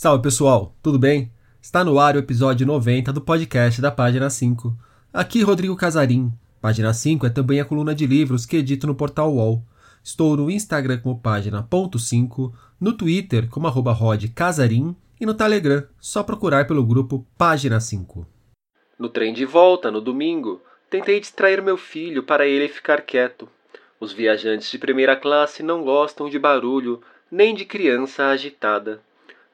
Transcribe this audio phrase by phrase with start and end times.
[0.00, 1.28] Salve pessoal, tudo bem?
[1.60, 4.72] Está no ar o episódio 90 do podcast da página 5.
[5.12, 6.30] Aqui Rodrigo Casarim.
[6.60, 9.60] Página 5 é também a coluna de livros que edito no portal UOL.
[10.00, 13.92] Estou no Instagram como página ponto 5, no Twitter como arroba
[14.32, 18.24] Casarim e no Telegram, só procurar pelo grupo Página 5.
[18.96, 23.48] No trem de volta, no domingo, tentei distrair meu filho para ele ficar quieto.
[23.98, 29.02] Os viajantes de primeira classe não gostam de barulho nem de criança agitada.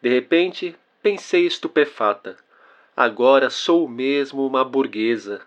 [0.05, 2.37] De repente, pensei estupefata.
[2.95, 5.41] Agora sou mesmo uma burguesa.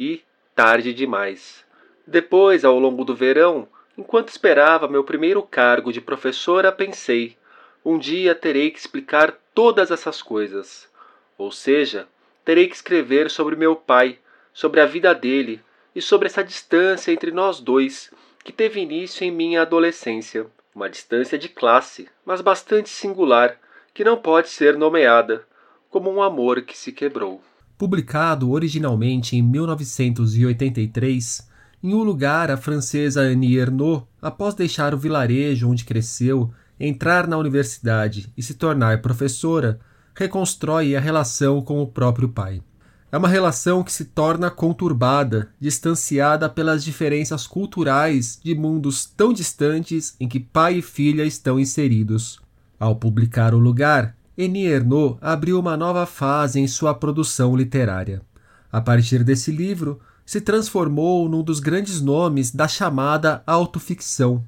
[0.00, 0.22] E
[0.54, 1.62] tarde demais.
[2.06, 7.36] Depois, ao longo do verão, enquanto esperava meu primeiro cargo de professora, pensei:
[7.84, 10.88] um dia terei que explicar todas essas coisas.
[11.36, 12.08] Ou seja,
[12.46, 14.18] terei que escrever sobre meu pai,
[14.54, 15.60] sobre a vida dele
[15.94, 18.10] e sobre essa distância entre nós dois
[18.42, 20.46] que teve início em minha adolescência.
[20.74, 23.60] Uma distância de classe, mas bastante singular,
[23.98, 25.42] que não pode ser nomeada,
[25.90, 27.42] como um amor que se quebrou.
[27.76, 31.48] Publicado originalmente em 1983,
[31.82, 37.36] em um lugar a francesa Annie Ernaux, após deixar o vilarejo onde cresceu, entrar na
[37.36, 39.80] universidade e se tornar professora,
[40.14, 42.62] reconstrói a relação com o próprio pai.
[43.10, 50.14] É uma relação que se torna conturbada, distanciada pelas diferenças culturais de mundos tão distantes
[50.20, 52.40] em que pai e filha estão inseridos.
[52.78, 58.22] Ao publicar O Lugar, Eni Ernaux abriu uma nova fase em sua produção literária.
[58.70, 64.44] A partir desse livro, se transformou num dos grandes nomes da chamada autoficção.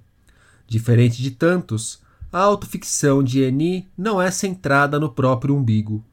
[0.68, 2.00] Diferente de tantos,
[2.32, 6.04] a autoficção de Eni não é centrada no próprio umbigo.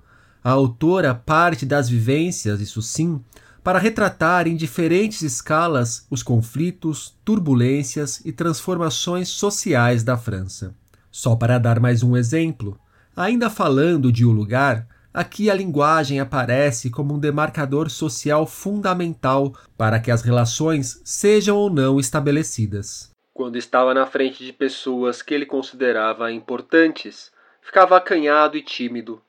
[0.43, 3.21] A autora parte das vivências, isso sim,
[3.63, 10.73] para retratar em diferentes escalas os conflitos, turbulências e transformações sociais da França.
[11.17, 12.79] Só para dar mais um exemplo,
[13.15, 19.99] ainda falando de O Lugar, aqui a linguagem aparece como um demarcador social fundamental para
[19.99, 23.09] que as relações sejam ou não estabelecidas.
[23.33, 27.31] Quando estava na frente de pessoas que ele considerava importantes,
[27.63, 29.19] ficava acanhado e tímido,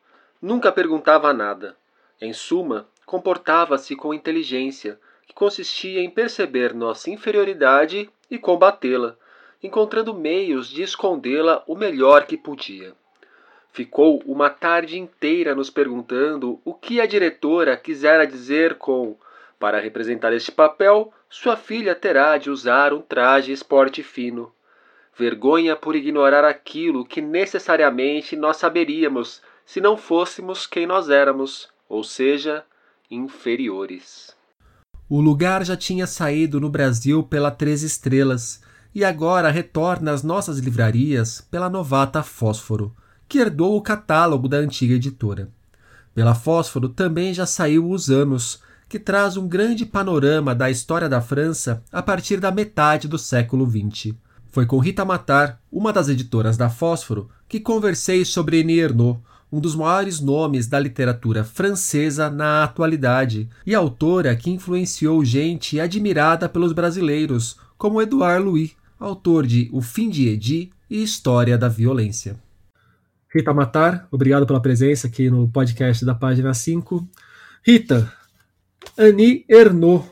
[0.42, 1.74] Nunca perguntava nada.
[2.20, 9.16] Em suma, comportava-se com inteligência, que consistia em perceber nossa inferioridade e combatê-la,
[9.62, 12.94] encontrando meios de escondê-la o melhor que podia.
[13.72, 19.16] Ficou uma tarde inteira nos perguntando o que a diretora quisera dizer com:
[19.58, 24.52] para representar este papel, sua filha terá de usar um traje esporte fino.
[25.16, 32.02] Vergonha por ignorar aquilo que necessariamente nós saberíamos se não fôssemos quem nós éramos, ou
[32.02, 32.64] seja,
[33.10, 34.34] inferiores.
[35.08, 38.62] O lugar já tinha saído no Brasil pela Três Estrelas
[38.94, 42.94] e agora retorna às nossas livrarias pela novata Fósforo,
[43.28, 45.50] que herdou o catálogo da antiga editora.
[46.14, 51.20] Pela Fósforo também já saiu Os Anos, que traz um grande panorama da história da
[51.20, 54.14] França a partir da metade do século XX.
[54.50, 59.20] Foi com Rita Matar, uma das editoras da Fósforo, que conversei sobre Eni Ernaux,
[59.52, 66.48] um dos maiores nomes da literatura francesa na atualidade e autora que influenciou gente admirada
[66.48, 72.36] pelos brasileiros, como Edouard Louis, autor de O Fim de Edi e História da Violência.
[73.32, 77.06] Rita Matar, obrigado pela presença aqui no podcast da página 5.
[77.62, 78.12] Rita,
[78.96, 80.04] Annie Ernaux,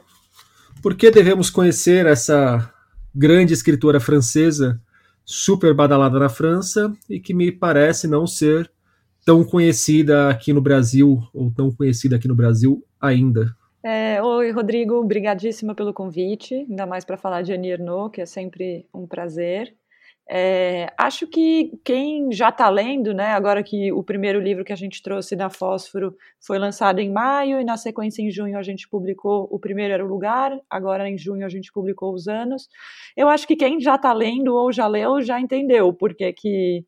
[0.83, 2.73] por que devemos conhecer essa
[3.15, 4.81] grande escritora francesa,
[5.25, 8.71] super badalada na França e que me parece não ser
[9.25, 13.57] tão conhecida aqui no Brasil, ou tão conhecida aqui no Brasil ainda.
[13.89, 18.27] É, oi, Rodrigo, obrigadíssima pelo convite, ainda mais para falar de Annie Ernaux, que é
[18.27, 19.77] sempre um prazer.
[20.29, 24.77] É, acho que quem já está lendo, né, agora que o primeiro livro que a
[24.77, 28.89] gente trouxe da Fósforo foi lançado em maio e na sequência em junho a gente
[28.89, 32.69] publicou, o primeiro era o Lugar, agora em junho a gente publicou Os Anos.
[33.17, 36.85] Eu acho que quem já está lendo ou já leu já entendeu porque que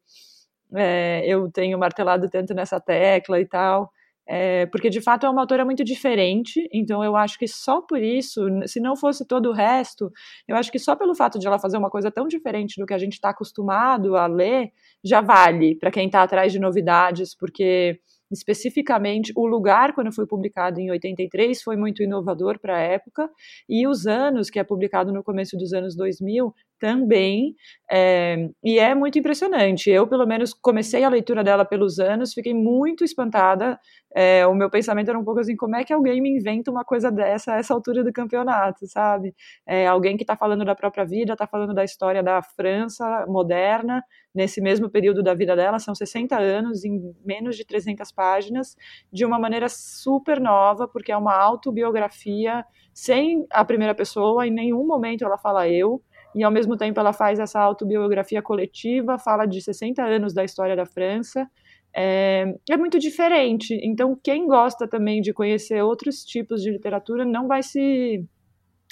[0.75, 3.93] é, eu tenho martelado tanto nessa tecla e tal,
[4.29, 8.03] é, porque de fato é uma autora muito diferente, então eu acho que só por
[8.03, 10.13] isso, se não fosse todo o resto,
[10.47, 12.93] eu acho que só pelo fato de ela fazer uma coisa tão diferente do que
[12.93, 14.71] a gente está acostumado a ler,
[15.03, 17.99] já vale para quem está atrás de novidades, porque
[18.31, 23.31] especificamente o lugar quando foi publicado em 83 foi muito inovador para a época
[23.67, 27.55] e os anos que é publicado no começo dos anos 2000 também,
[27.91, 29.91] é, e é muito impressionante.
[29.91, 33.79] Eu, pelo menos, comecei a leitura dela pelos anos, fiquei muito espantada.
[34.15, 36.85] É, o meu pensamento era um pouco assim: como é que alguém me inventa uma
[36.85, 39.35] coisa dessa a essa altura do campeonato, sabe?
[39.67, 44.03] É, alguém que está falando da própria vida, está falando da história da França moderna,
[44.35, 48.77] nesse mesmo período da vida dela, são 60 anos, em menos de 300 páginas,
[49.13, 52.65] de uma maneira super nova, porque é uma autobiografia
[52.95, 56.03] sem a primeira pessoa, em nenhum momento ela fala eu
[56.35, 60.77] e ao mesmo tempo ela faz essa autobiografia coletiva, fala de 60 anos da história
[60.77, 61.49] da França.
[61.95, 63.75] É, é, muito diferente.
[63.83, 68.25] Então, quem gosta também de conhecer outros tipos de literatura não vai se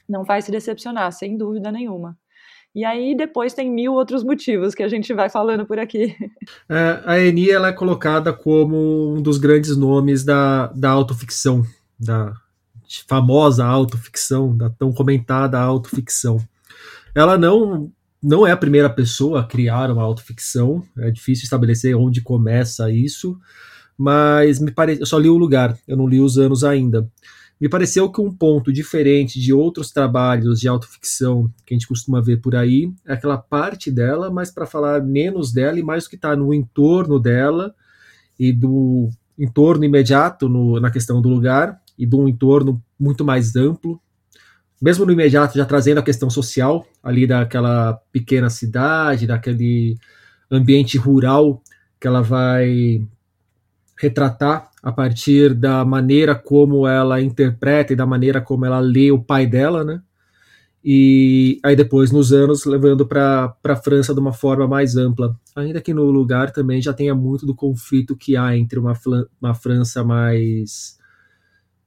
[0.09, 2.17] não vai se decepcionar, sem dúvida nenhuma.
[2.75, 6.15] E aí depois tem mil outros motivos que a gente vai falando por aqui.
[6.69, 11.63] É, a Eni ela é colocada como um dos grandes nomes da, da autoficção,
[11.99, 12.33] da
[13.09, 16.39] famosa autoficção, da tão comentada autoficção.
[17.17, 17.91] Ela não
[18.23, 23.39] não é a primeira pessoa a criar uma autoficção, é difícil estabelecer onde começa isso,
[23.97, 27.09] mas me parece, eu só li o lugar, eu não li os anos ainda.
[27.59, 32.21] Me pareceu que um ponto diferente de outros trabalhos de autoficção que a gente costuma
[32.21, 36.11] ver por aí é aquela parte dela, mas para falar menos dela e mais do
[36.11, 37.75] que está no entorno dela
[38.39, 39.09] e do
[39.39, 43.99] entorno imediato no, na questão do lugar e de um entorno muito mais amplo
[44.87, 49.99] mesmo no imediato, já trazendo a questão social ali daquela pequena cidade, daquele
[50.49, 51.61] ambiente rural
[52.01, 53.05] que ela vai
[53.99, 59.21] retratar a partir da maneira como ela interpreta e da maneira como ela lê o
[59.21, 60.01] pai dela, né?
[60.85, 65.37] E aí depois, nos anos, levando para a França de uma forma mais ampla.
[65.57, 68.97] Ainda que no lugar também já tenha muito do conflito que há entre uma,
[69.43, 70.97] uma França mais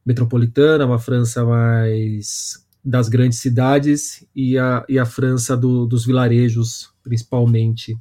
[0.06, 6.94] metropolitana, uma França mais das grandes cidades e a, e a França do, dos vilarejos,
[7.04, 7.98] principalmente.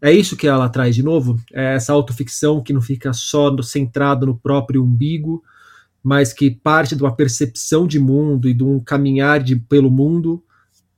[0.00, 1.38] É isso que ela traz de novo?
[1.52, 5.42] É essa autoficção que não fica só no, centrada no próprio umbigo,
[6.02, 10.42] mas que parte de uma percepção de mundo e de um caminhar de, pelo mundo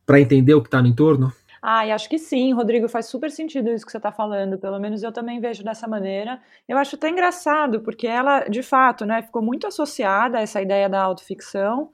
[0.05, 1.33] para entender o que está no entorno?
[1.61, 4.79] Ah, e acho que sim, Rodrigo, faz super sentido isso que você está falando, pelo
[4.79, 6.41] menos eu também vejo dessa maneira.
[6.69, 10.89] Eu acho até engraçado, porque ela, de fato, né, ficou muito associada a essa ideia
[10.89, 11.91] da autoficção,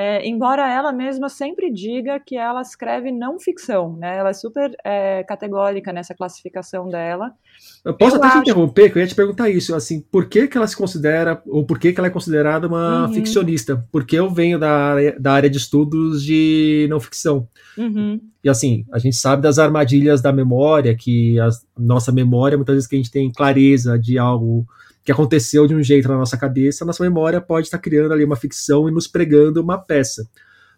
[0.00, 4.16] é, embora ela mesma sempre diga que ela escreve não ficção, né?
[4.16, 7.32] Ela é super é, categórica nessa classificação dela.
[7.84, 8.36] Eu posso eu até acho...
[8.36, 11.42] te interromper, que eu ia te perguntar isso, assim, por que, que ela se considera,
[11.44, 13.12] ou por que, que ela é considerada uma uhum.
[13.12, 13.84] ficcionista?
[13.90, 17.48] Porque eu venho da área, da área de estudos de não ficção.
[17.76, 18.20] Uhum.
[18.44, 22.88] E assim, a gente sabe das armadilhas da memória, que a nossa memória, muitas vezes
[22.88, 24.64] que a gente tem clareza de algo
[25.08, 28.22] que aconteceu de um jeito na nossa cabeça, a nossa memória pode estar criando ali
[28.22, 30.28] uma ficção e nos pregando uma peça.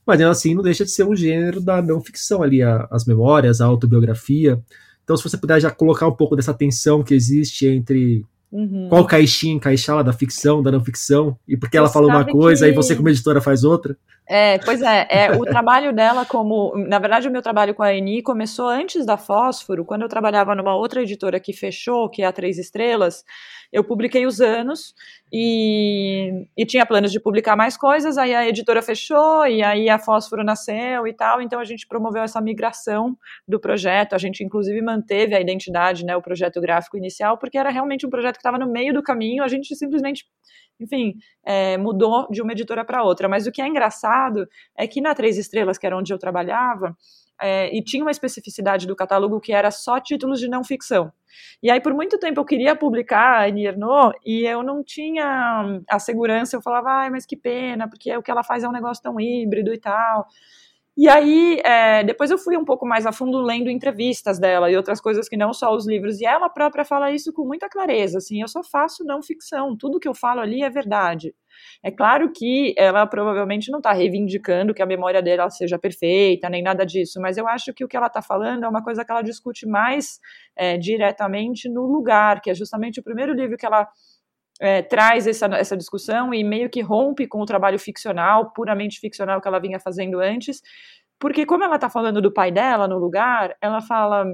[0.07, 3.61] Mas assim não deixa de ser um gênero da não ficção ali, a, as memórias,
[3.61, 4.63] a autobiografia.
[5.03, 8.89] Então, se você puder já colocar um pouco dessa tensão que existe entre Uhum.
[8.89, 12.71] Qual caixinha encaixar da ficção, da não ficção, e porque ela falou uma coisa, que...
[12.71, 13.97] aí você, como editora, faz outra?
[14.27, 16.77] É, pois é, é, o trabalho dela como.
[16.89, 20.53] Na verdade, o meu trabalho com a Eni começou antes da Fósforo, quando eu trabalhava
[20.57, 23.25] numa outra editora que fechou, que é a Três Estrelas
[23.73, 24.95] eu publiquei os anos
[25.33, 29.99] e, e, tinha planos de publicar mais coisas, aí a editora fechou e aí a
[29.99, 34.81] Fósforo nasceu e tal, então a gente promoveu essa migração do projeto, a gente inclusive
[34.83, 38.59] manteve a identidade, né, o projeto gráfico inicial, porque era realmente um projeto que estava
[38.59, 40.25] no meio do caminho, a gente simplesmente
[40.81, 41.15] enfim,
[41.45, 43.29] é, mudou de uma editora para outra.
[43.29, 46.97] Mas o que é engraçado é que na Três Estrelas, que era onde eu trabalhava,
[47.41, 51.13] é, e tinha uma especificidade do catálogo que era só títulos de não ficção.
[51.63, 55.99] E aí, por muito tempo, eu queria publicar a Nierno e eu não tinha a
[55.99, 56.57] segurança.
[56.57, 59.21] Eu falava, ai, mas que pena, porque o que ela faz é um negócio tão
[59.21, 60.27] híbrido e tal.
[60.97, 64.77] E aí, é, depois eu fui um pouco mais a fundo lendo entrevistas dela e
[64.77, 66.21] outras coisas que não só os livros.
[66.21, 70.01] E ela própria fala isso com muita clareza, assim, eu só faço não ficção, tudo
[70.01, 71.33] que eu falo ali é verdade.
[71.83, 76.63] É claro que ela provavelmente não está reivindicando que a memória dela seja perfeita, nem
[76.63, 79.13] nada disso, mas eu acho que o que ela está falando é uma coisa que
[79.13, 80.19] ela discute mais
[80.57, 83.87] é, diretamente no lugar, que é justamente o primeiro livro que ela
[84.61, 89.41] é, traz essa, essa discussão e meio que rompe com o trabalho ficcional, puramente ficcional
[89.41, 90.61] que ela vinha fazendo antes,
[91.19, 94.25] porque como ela está falando do pai dela no lugar, ela fala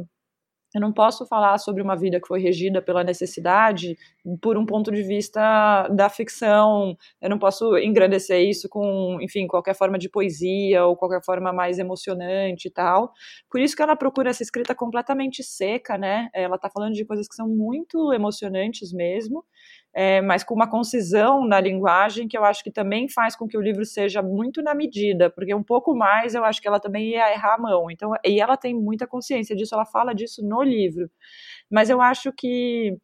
[0.76, 3.96] eu não posso falar sobre uma vida que foi regida pela necessidade
[4.42, 6.94] por um ponto de vista da ficção.
[7.18, 11.78] Eu não posso engrandecer isso com, enfim, qualquer forma de poesia ou qualquer forma mais
[11.78, 13.10] emocionante e tal.
[13.50, 16.28] Por isso que ela procura essa escrita completamente seca, né?
[16.34, 19.46] Ela está falando de coisas que são muito emocionantes mesmo.
[19.98, 23.56] É, mas com uma concisão na linguagem que eu acho que também faz com que
[23.56, 27.12] o livro seja muito na medida, porque um pouco mais eu acho que ela também
[27.12, 27.90] ia errar a mão.
[27.90, 31.10] Então, e ela tem muita consciência disso, ela fala disso no livro.
[31.70, 32.94] Mas eu acho que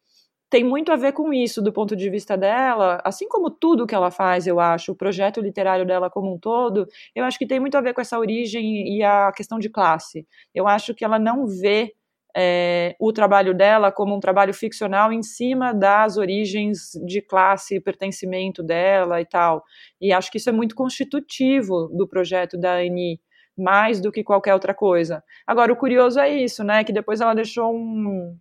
[0.50, 3.94] tem muito a ver com isso do ponto de vista dela, assim como tudo que
[3.94, 7.58] ela faz, eu acho, o projeto literário dela como um todo, eu acho que tem
[7.58, 10.26] muito a ver com essa origem e a questão de classe.
[10.54, 11.94] Eu acho que ela não vê
[12.36, 17.80] é, o trabalho dela como um trabalho ficcional em cima das origens de classe e
[17.80, 19.62] pertencimento dela e tal.
[20.00, 23.20] E acho que isso é muito constitutivo do projeto da Annie,
[23.56, 25.22] mais do que qualquer outra coisa.
[25.46, 26.84] Agora, o curioso é isso, né?
[26.84, 28.36] Que depois ela deixou um.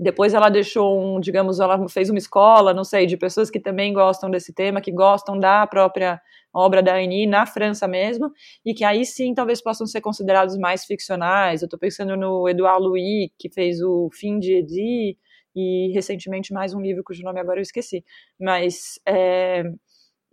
[0.00, 3.92] Depois ela deixou um, digamos, ela fez uma escola, não sei, de pessoas que também
[3.92, 6.20] gostam desse tema, que gostam da própria
[6.54, 8.30] obra da Annie na França mesmo,
[8.64, 11.62] e que aí sim talvez possam ser considerados mais ficcionais.
[11.62, 15.18] Eu estou pensando no Edouard Louis, que fez o Fim de Edith,
[15.56, 18.04] e recentemente mais um livro cujo nome agora eu esqueci.
[18.38, 19.64] Mas é,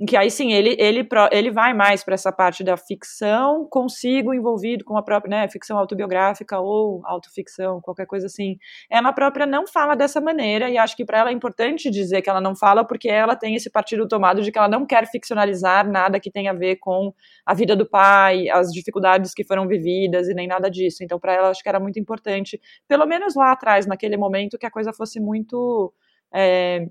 [0.07, 4.83] que aí sim ele ele ele vai mais para essa parte da ficção consigo envolvido
[4.83, 8.57] com a própria né, ficção autobiográfica ou autoficção qualquer coisa assim.
[8.89, 12.29] Ela própria não fala dessa maneira e acho que para ela é importante dizer que
[12.29, 15.89] ela não fala porque ela tem esse partido tomado de que ela não quer ficcionalizar
[15.89, 17.13] nada que tenha a ver com
[17.45, 21.05] a vida do pai as dificuldades que foram vividas e nem nada disso.
[21.05, 24.65] Então para ela acho que era muito importante pelo menos lá atrás naquele momento que
[24.65, 25.93] a coisa fosse muito
[26.33, 26.85] é,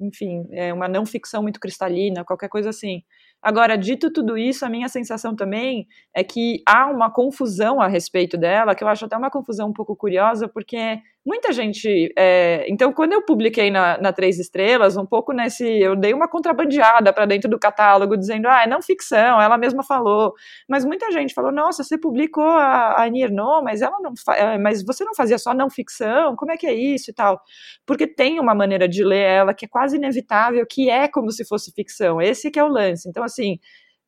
[0.00, 3.02] enfim, é uma não ficção muito cristalina, qualquer coisa assim.
[3.42, 8.36] Agora, dito tudo isso, a minha sensação também é que há uma confusão a respeito
[8.38, 12.12] dela, que eu acho até uma confusão um pouco curiosa, porque muita gente.
[12.16, 15.64] É, então, quando eu publiquei na, na, Três Estrelas, um pouco nesse.
[15.64, 19.82] Eu dei uma contrabandeada para dentro do catálogo, dizendo, ah, é não ficção, ela mesma
[19.82, 20.34] falou.
[20.68, 24.84] Mas muita gente falou, nossa, você publicou a, a Nirno, mas ela não é, mas
[24.84, 27.40] você não fazia só não ficção, como é que é isso e tal?
[27.86, 31.44] Porque tem uma maneira de ler ela que é quase inevitável, que é como se
[31.46, 32.20] fosse ficção.
[32.20, 33.08] Esse que é o lance.
[33.08, 33.58] Então, assim.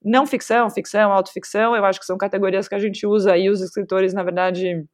[0.09, 3.61] Não ficção, ficção, autoficção, eu acho que são categorias que a gente usa e os
[3.61, 4.85] escritores, na verdade,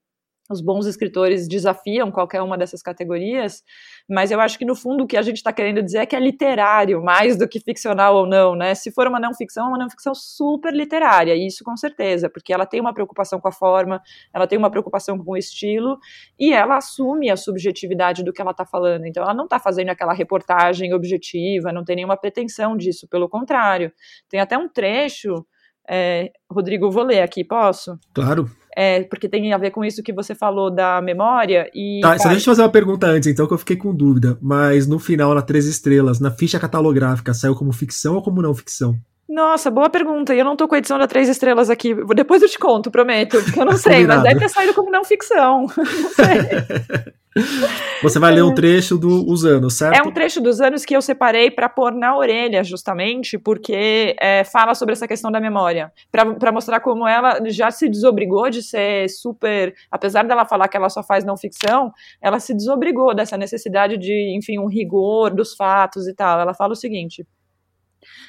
[0.53, 3.63] os bons escritores desafiam qualquer uma dessas categorias,
[4.09, 6.15] mas eu acho que no fundo o que a gente está querendo dizer é que
[6.15, 8.75] é literário, mais do que ficcional ou não, né?
[8.75, 12.53] Se for uma não ficção, é uma não ficção super literária, isso com certeza, porque
[12.53, 14.01] ela tem uma preocupação com a forma,
[14.33, 15.99] ela tem uma preocupação com o estilo,
[16.39, 19.07] e ela assume a subjetividade do que ela está falando.
[19.07, 23.93] Então ela não está fazendo aquela reportagem objetiva, não tem nenhuma pretensão disso, pelo contrário.
[24.29, 25.45] Tem até um trecho.
[25.89, 27.99] É, Rodrigo, vou ler aqui, posso?
[28.15, 31.71] Claro é, porque tem a ver com isso que você falou da memória.
[31.75, 32.31] E, tá, cara...
[32.31, 34.39] deixa eu fazer uma pergunta antes, então, que eu fiquei com dúvida.
[34.41, 38.55] Mas no final, na Três Estrelas, na ficha catalográfica, saiu como ficção ou como não
[38.55, 38.99] ficção?
[39.29, 40.35] Nossa, boa pergunta.
[40.35, 41.95] E eu não tô com a edição da Três Estrelas aqui.
[42.15, 45.05] Depois eu te conto, prometo, porque eu não sei, mas deve ter saído como não
[45.05, 45.67] ficção.
[45.77, 47.13] não sei.
[48.03, 49.99] Você vai ler um trecho dos anos, certo?
[49.99, 54.45] É um trecho dos anos que eu separei para pôr na orelha, justamente, porque é,
[54.45, 55.91] fala sobre essa questão da memória.
[56.11, 59.75] para mostrar como ela já se desobrigou de ser super.
[59.91, 64.37] Apesar dela falar que ela só faz não ficção, ela se desobrigou dessa necessidade de,
[64.37, 66.39] enfim, um rigor dos fatos e tal.
[66.39, 67.27] Ela fala o seguinte.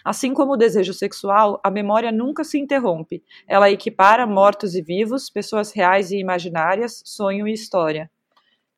[0.03, 3.23] Assim como o desejo sexual, a memória nunca se interrompe.
[3.47, 8.09] Ela equipara mortos e vivos, pessoas reais e imaginárias, sonho e história.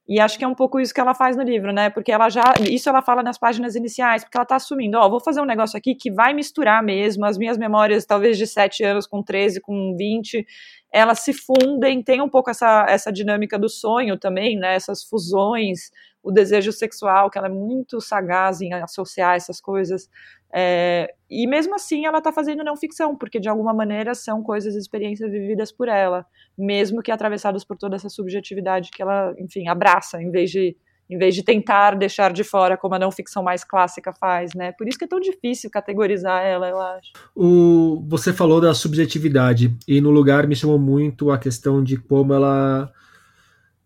[0.08, 1.90] E acho que é um pouco isso que ela faz no livro, né?
[1.90, 2.54] Porque ela já.
[2.70, 5.46] Isso ela fala nas páginas iniciais, porque ela tá assumindo, ó, oh, vou fazer um
[5.46, 9.60] negócio aqui que vai misturar mesmo as minhas memórias, talvez de 7 anos com 13,
[9.62, 10.46] com 20,
[10.92, 14.76] elas se fundem, tem um pouco essa, essa dinâmica do sonho também, né?
[14.76, 15.92] Essas fusões,
[16.24, 20.10] o desejo sexual, que ela é muito sagaz em associar essas coisas.
[20.54, 24.74] É, e mesmo assim ela está fazendo não ficção, porque de alguma maneira são coisas,
[24.74, 26.26] experiências vividas por ela,
[26.58, 30.78] mesmo que atravessadas por toda essa subjetividade que ela, enfim, abraça, em vez de
[31.10, 34.72] em vez de tentar deixar de fora como a não ficção mais clássica faz, né?
[34.72, 37.12] Por isso que é tão difícil categorizar ela, eu acho.
[37.36, 42.34] O, você falou da subjetividade e no lugar me chamou muito a questão de como
[42.34, 42.92] ela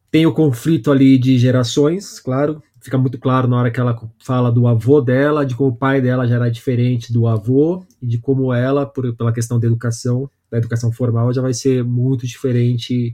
[0.10, 2.64] tem o conflito ali de gerações, claro.
[2.82, 6.00] Fica muito claro na hora que ela fala do avô dela, de como o pai
[6.00, 10.30] dela já era diferente do avô, e de como ela, por, pela questão da educação,
[10.50, 13.14] da educação formal, já vai ser muito diferente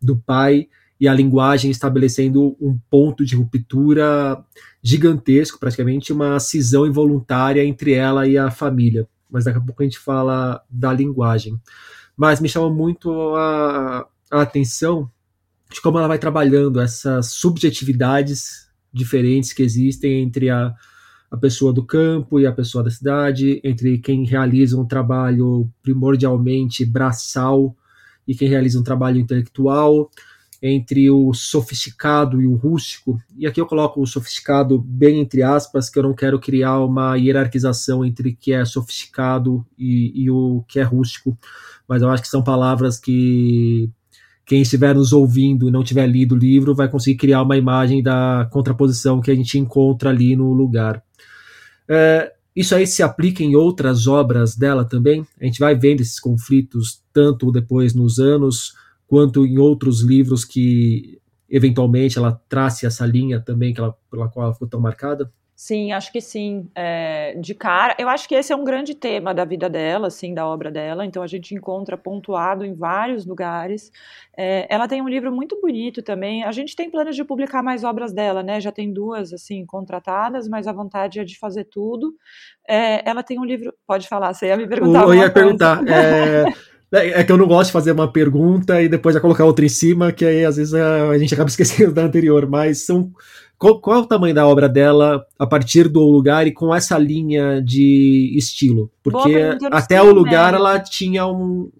[0.00, 0.68] do pai,
[1.00, 4.42] e a linguagem estabelecendo um ponto de ruptura
[4.82, 9.06] gigantesco, praticamente uma cisão involuntária entre ela e a família.
[9.30, 11.60] Mas daqui a pouco a gente fala da linguagem.
[12.16, 15.10] Mas me chama muito a, a atenção
[15.70, 20.74] de como ela vai trabalhando essas subjetividades diferentes que existem entre a,
[21.30, 26.84] a pessoa do campo e a pessoa da cidade, entre quem realiza um trabalho primordialmente
[26.84, 27.76] braçal
[28.26, 30.10] e quem realiza um trabalho intelectual,
[30.62, 35.90] entre o sofisticado e o rústico, e aqui eu coloco o sofisticado bem entre aspas,
[35.90, 40.64] que eu não quero criar uma hierarquização entre o que é sofisticado e, e o
[40.66, 41.36] que é rústico,
[41.86, 43.90] mas eu acho que são palavras que
[44.46, 48.02] quem estiver nos ouvindo e não tiver lido o livro vai conseguir criar uma imagem
[48.02, 51.02] da contraposição que a gente encontra ali no lugar.
[51.88, 55.26] É, isso aí se aplica em outras obras dela também.
[55.40, 58.72] A gente vai vendo esses conflitos tanto depois nos anos
[59.06, 64.46] quanto em outros livros que eventualmente ela trace essa linha também que ela, pela qual
[64.46, 65.30] ela ficou tão marcada.
[65.56, 66.68] Sim, acho que sim.
[66.74, 70.34] É, de cara, eu acho que esse é um grande tema da vida dela, assim,
[70.34, 71.06] da obra dela.
[71.06, 73.90] Então a gente encontra pontuado em vários lugares.
[74.36, 76.44] É, ela tem um livro muito bonito também.
[76.44, 78.60] A gente tem planos de publicar mais obras dela, né?
[78.60, 82.14] Já tem duas assim contratadas, mas a vontade é de fazer tudo.
[82.68, 83.72] É, ela tem um livro.
[83.86, 85.04] Pode falar, você ia me perguntar.
[85.04, 85.80] Eu ia perguntar.
[86.92, 89.64] É, é, que eu não gosto de fazer uma pergunta e depois já colocar outra
[89.64, 93.12] em cima, que aí às vezes a, gente acaba esquecendo da anterior, mas são
[93.58, 96.98] qual, qual, é o tamanho da obra dela a partir do lugar e com essa
[96.98, 98.90] linha de estilo?
[99.02, 99.34] Porque
[99.70, 101.70] até o lugar ela tinha um,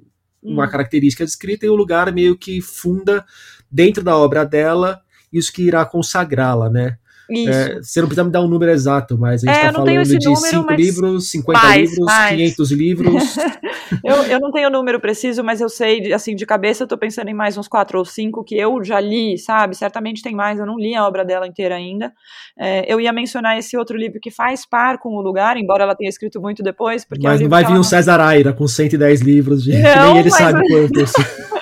[0.42, 0.68] uma hum.
[0.68, 3.24] característica descrita e o lugar meio que funda
[3.70, 6.98] dentro da obra dela isso que irá consagrá-la, né?
[7.30, 10.04] É, você não precisa me dar um número exato, mas a gente está é, falando
[10.04, 12.36] de 5 livros, 50 mais, livros, mais.
[12.36, 13.36] 500 livros.
[14.04, 16.96] eu, eu não tenho o número preciso, mas eu sei, assim, de cabeça, eu tô
[16.96, 19.76] pensando em mais uns 4 ou 5 que eu já li, sabe?
[19.76, 22.12] Certamente tem mais, eu não li a obra dela inteira ainda.
[22.58, 25.94] É, eu ia mencionar esse outro livro que faz par com o lugar, embora ela
[25.96, 27.04] tenha escrito muito depois.
[27.04, 30.18] Porque é mas não vai vir um César Aira com 110 livros, de, não, nem
[30.18, 31.12] ele sabe quantos.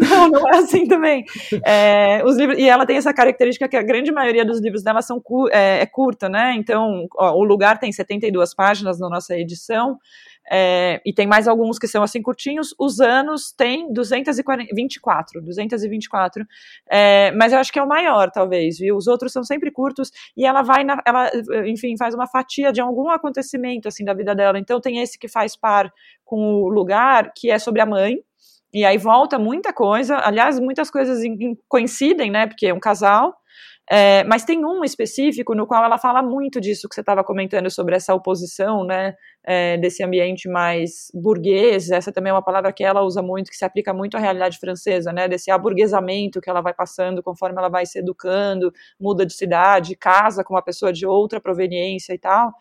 [0.00, 1.24] Não, não é assim também.
[1.64, 5.02] É, os livros, e ela tem essa característica que a grande maioria dos livros dela
[5.02, 6.54] são é, é curta, né?
[6.56, 9.98] Então, ó, o lugar tem 72 páginas na nossa edição.
[10.50, 12.74] É, e tem mais alguns que são assim curtinhos.
[12.78, 16.46] Os anos tem 224, 224.
[16.90, 18.96] É, mas eu acho que é o maior, talvez, viu?
[18.96, 21.30] Os outros são sempre curtos e ela vai, na, ela,
[21.66, 24.58] enfim, faz uma fatia de algum acontecimento assim da vida dela.
[24.58, 25.92] Então tem esse que faz par
[26.24, 28.18] com o lugar, que é sobre a mãe.
[28.72, 31.20] E aí volta muita coisa, aliás, muitas coisas
[31.68, 32.46] coincidem, né?
[32.46, 33.34] Porque é um casal,
[33.90, 37.70] é, mas tem um específico no qual ela fala muito disso que você estava comentando
[37.70, 39.14] sobre essa oposição, né?
[39.44, 41.90] É, desse ambiente mais burguês.
[41.90, 44.58] Essa também é uma palavra que ela usa muito, que se aplica muito à realidade
[44.58, 45.26] francesa, né?
[45.26, 50.44] Desse aburguesamento que ela vai passando conforme ela vai se educando, muda de cidade, casa
[50.44, 52.52] com uma pessoa de outra proveniência e tal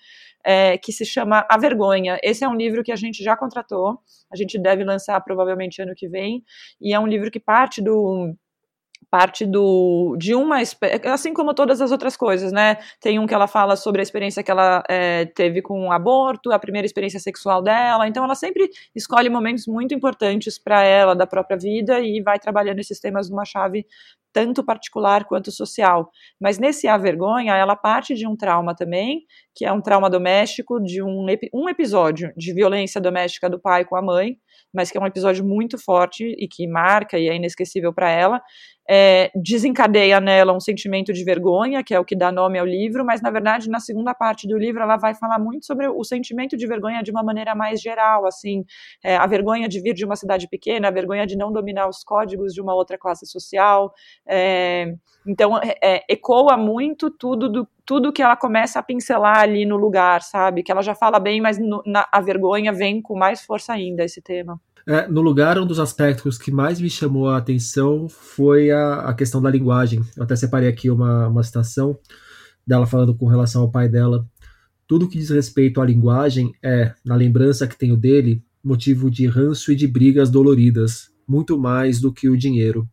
[0.47, 2.17] é, que se chama A Vergonha.
[2.23, 3.99] Esse é um livro que a gente já contratou,
[4.31, 6.41] a gente deve lançar provavelmente ano que vem,
[6.79, 8.33] e é um livro que parte do
[9.09, 10.57] parte do de uma
[11.11, 12.77] assim como todas as outras coisas, né?
[12.99, 16.51] Tem um que ela fala sobre a experiência que ela é, teve com o aborto,
[16.51, 18.07] a primeira experiência sexual dela.
[18.07, 22.79] Então ela sempre escolhe momentos muito importantes para ela da própria vida e vai trabalhando
[22.79, 23.85] esses temas numa chave
[24.38, 26.12] tanto particular quanto social.
[26.39, 29.23] Mas nesse A Vergonha, ela parte de um trauma também,
[29.56, 33.95] que é um trauma doméstico, de um, um episódio de violência doméstica do pai com
[33.95, 34.38] a mãe,
[34.71, 38.39] mas que é um episódio muito forte e que marca e é inesquecível para ela
[38.89, 43.06] é, desencadeia nela um sentimento de vergonha, que é o que dá nome ao livro,
[43.06, 46.56] mas na verdade na segunda parte do livro ela vai falar muito sobre o sentimento
[46.56, 48.63] de vergonha de uma maneira mais geral, assim,
[49.04, 52.04] é, a vergonha de vir de uma cidade pequena, a vergonha de não dominar os
[52.04, 53.91] códigos de uma outra classe social,
[54.27, 54.93] é,
[55.25, 59.77] então é, é, ecoa muito tudo do tudo que ela começa a pincelar ali no
[59.77, 60.61] lugar, sabe?
[60.61, 64.03] Que ela já fala bem, mas no, na, a vergonha vem com mais força ainda
[64.03, 64.59] esse tema.
[64.85, 69.13] É, no lugar, um dos aspectos que mais me chamou a atenção foi a, a
[69.13, 70.01] questão da linguagem.
[70.17, 71.97] Eu até separei aqui uma, uma citação
[72.65, 74.25] dela falando com relação ao pai dela.
[74.85, 79.71] Tudo que diz respeito à linguagem é, na lembrança que tenho dele, motivo de ranço
[79.71, 82.85] e de brigas doloridas, muito mais do que o dinheiro.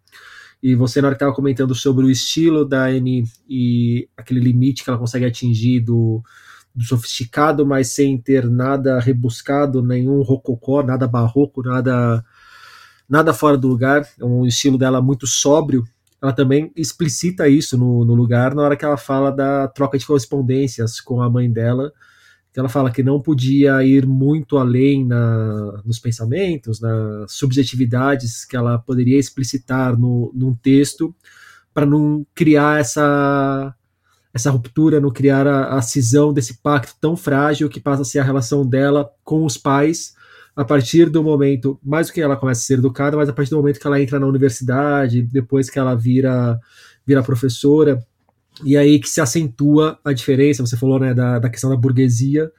[0.64, 4.82] E você, na hora que estava comentando sobre o estilo da Annie e aquele limite
[4.82, 6.22] que ela consegue atingir do,
[6.74, 12.24] do sofisticado, mas sem ter nada rebuscado, nenhum rococó, nada barroco, nada
[13.06, 14.08] nada fora do lugar.
[14.18, 15.84] É um estilo dela muito sóbrio.
[16.22, 20.06] Ela também explicita isso no, no lugar na hora que ela fala da troca de
[20.06, 21.92] correspondências com a mãe dela.
[22.54, 28.56] Que ela fala que não podia ir muito além na, nos pensamentos, nas subjetividades que
[28.56, 31.12] ela poderia explicitar no, num texto,
[31.74, 33.74] para não criar essa
[34.32, 38.18] essa ruptura no criar a, a cisão desse pacto tão frágil que passa a ser
[38.18, 40.14] a relação dela com os pais
[40.56, 43.50] a partir do momento, mais do que ela começa a ser educada, mas a partir
[43.50, 46.58] do momento que ela entra na universidade, depois que ela vira,
[47.06, 48.04] vira professora,
[48.62, 52.52] e aí que se acentua a diferença, você falou né, da, da questão da burguesia,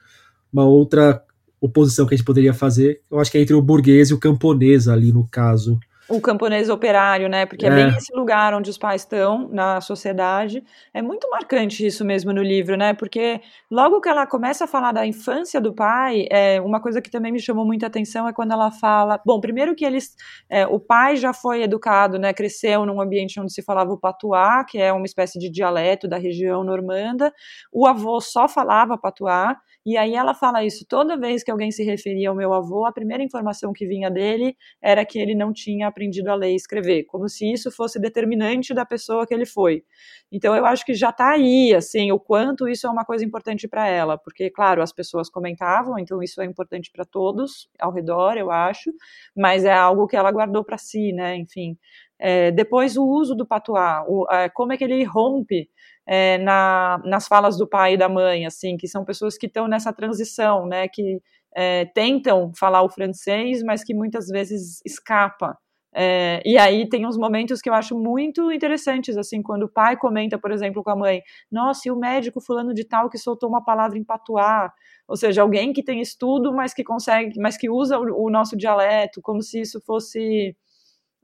[0.52, 1.22] uma outra
[1.60, 4.18] oposição que a gente poderia fazer, eu acho que é entre o burguês e o
[4.18, 7.46] camponês ali no caso, o camponês operário, né?
[7.46, 7.68] Porque é.
[7.68, 7.74] é.
[7.74, 10.62] bem esse lugar onde os pais estão na sociedade.
[10.94, 12.94] É muito marcante isso mesmo no livro, né?
[12.94, 13.40] Porque
[13.70, 17.32] logo que ela começa a falar da infância do pai, é, uma coisa que também
[17.32, 19.20] me chamou muita atenção é quando ela fala.
[19.24, 20.14] Bom, primeiro que eles.
[20.48, 22.32] É, o pai já foi educado, né?
[22.32, 26.18] Cresceu num ambiente onde se falava o patuá, que é uma espécie de dialeto da
[26.18, 27.32] região normanda.
[27.72, 29.56] O avô só falava patuá.
[29.86, 32.92] E aí ela fala isso toda vez que alguém se referia ao meu avô, a
[32.92, 37.04] primeira informação que vinha dele era que ele não tinha aprendido a ler e escrever,
[37.04, 39.84] como se isso fosse determinante da pessoa que ele foi.
[40.32, 43.68] Então eu acho que já está aí, assim, o quanto isso é uma coisa importante
[43.68, 48.36] para ela, porque claro, as pessoas comentavam, então isso é importante para todos ao redor,
[48.36, 48.92] eu acho,
[49.36, 51.36] mas é algo que ela guardou para si, né?
[51.36, 51.78] Enfim.
[52.18, 55.68] É, depois o uso do patuá, o, é, como é que ele rompe
[56.06, 59.66] é, na, nas falas do pai e da mãe, assim, que são pessoas que estão
[59.66, 61.20] nessa transição, né, que
[61.54, 65.58] é, tentam falar o francês, mas que muitas vezes escapa.
[65.98, 69.96] É, e aí tem uns momentos que eu acho muito interessantes, assim, quando o pai
[69.96, 73.48] comenta, por exemplo, com a mãe, nossa, e o médico fulano de tal que soltou
[73.48, 74.70] uma palavra em patuá,
[75.08, 78.54] ou seja, alguém que tem estudo, mas que consegue, mas que usa o, o nosso
[78.56, 80.54] dialeto, como se isso fosse,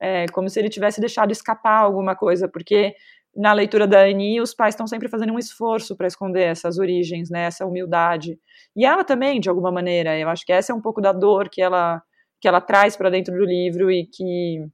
[0.00, 2.94] é, como se ele tivesse deixado escapar alguma coisa, porque
[3.34, 7.30] na leitura da Annie, os pais estão sempre fazendo um esforço para esconder essas origens,
[7.30, 8.38] né, essa humildade.
[8.76, 11.48] E ela também, de alguma maneira, eu acho que essa é um pouco da dor
[11.48, 12.02] que ela,
[12.40, 14.66] que ela traz para dentro do livro e que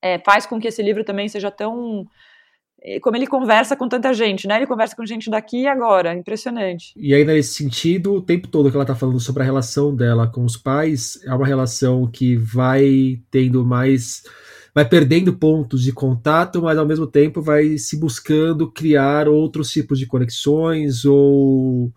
[0.00, 2.06] é, faz com que esse livro também seja tão.
[2.80, 4.56] É, como ele conversa com tanta gente, né?
[4.56, 6.92] Ele conversa com gente daqui e agora, impressionante.
[6.94, 10.30] E aí, nesse sentido, o tempo todo que ela está falando sobre a relação dela
[10.30, 14.22] com os pais, é uma relação que vai tendo mais
[14.74, 19.98] vai perdendo pontos de contato, mas ao mesmo tempo vai se buscando criar outros tipos
[19.98, 21.92] de conexões ou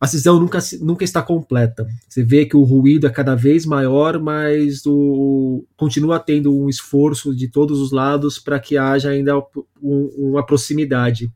[0.00, 1.86] a cisão nunca, nunca está completa.
[2.08, 7.32] Você vê que o ruído é cada vez maior, mas o, continua tendo um esforço
[7.32, 9.38] de todos os lados para que haja ainda
[9.80, 11.30] um, uma proximidade.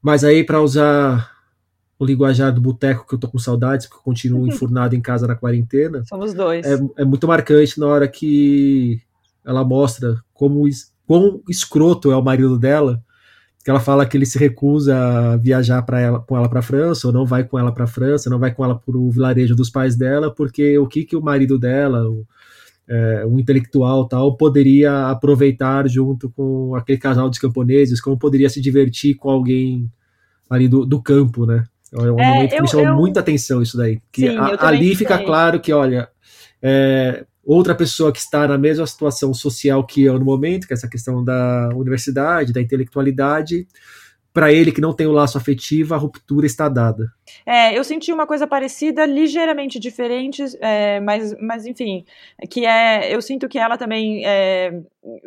[0.00, 1.34] Mas aí, para usar
[1.98, 5.26] o linguajar do boteco, que eu tô com saudades, porque eu continuo enfurnado em casa
[5.26, 6.04] na quarentena.
[6.04, 6.64] Somos dois.
[6.64, 9.02] É, é muito marcante na hora que
[9.44, 10.64] ela mostra como
[11.06, 13.02] quão escroto é o marido dela,
[13.64, 17.06] que ela fala que ele se recusa a viajar para ela, com ela para França,
[17.06, 19.70] ou não vai com ela para França, não vai com ela para o vilarejo dos
[19.70, 22.26] pais dela, porque o que que o marido dela, o,
[22.86, 28.60] é, um intelectual tal, poderia aproveitar junto com aquele casal de camponeses, como poderia se
[28.60, 29.90] divertir com alguém
[30.50, 31.64] ali do, do campo, né?
[31.90, 32.96] É um é, momento que eu, me chamou eu...
[32.96, 34.00] muita atenção isso daí.
[34.10, 36.08] Que Sim, a, ali fica claro que, olha,
[36.60, 40.76] é, outra pessoa que está na mesma situação social que eu no momento, que é
[40.76, 43.66] essa questão da universidade, da intelectualidade,
[44.34, 47.06] para ele que não tem o laço afetivo, a ruptura está dada.
[47.46, 52.04] É, eu senti uma coisa parecida, ligeiramente diferente, é, mas, mas enfim,
[52.50, 54.82] que é, eu sinto que ela também é,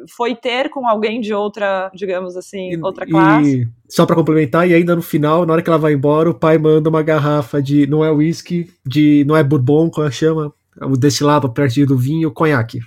[0.09, 3.61] foi ter com alguém de outra, digamos assim, e, outra classe.
[3.61, 6.33] E, só para complementar, e ainda no final, na hora que ela vai embora, o
[6.33, 10.53] pai manda uma garrafa de, não é whisky, de, não é bourbon, como chama?
[10.81, 12.79] O destilado partir do vinho, conhaque.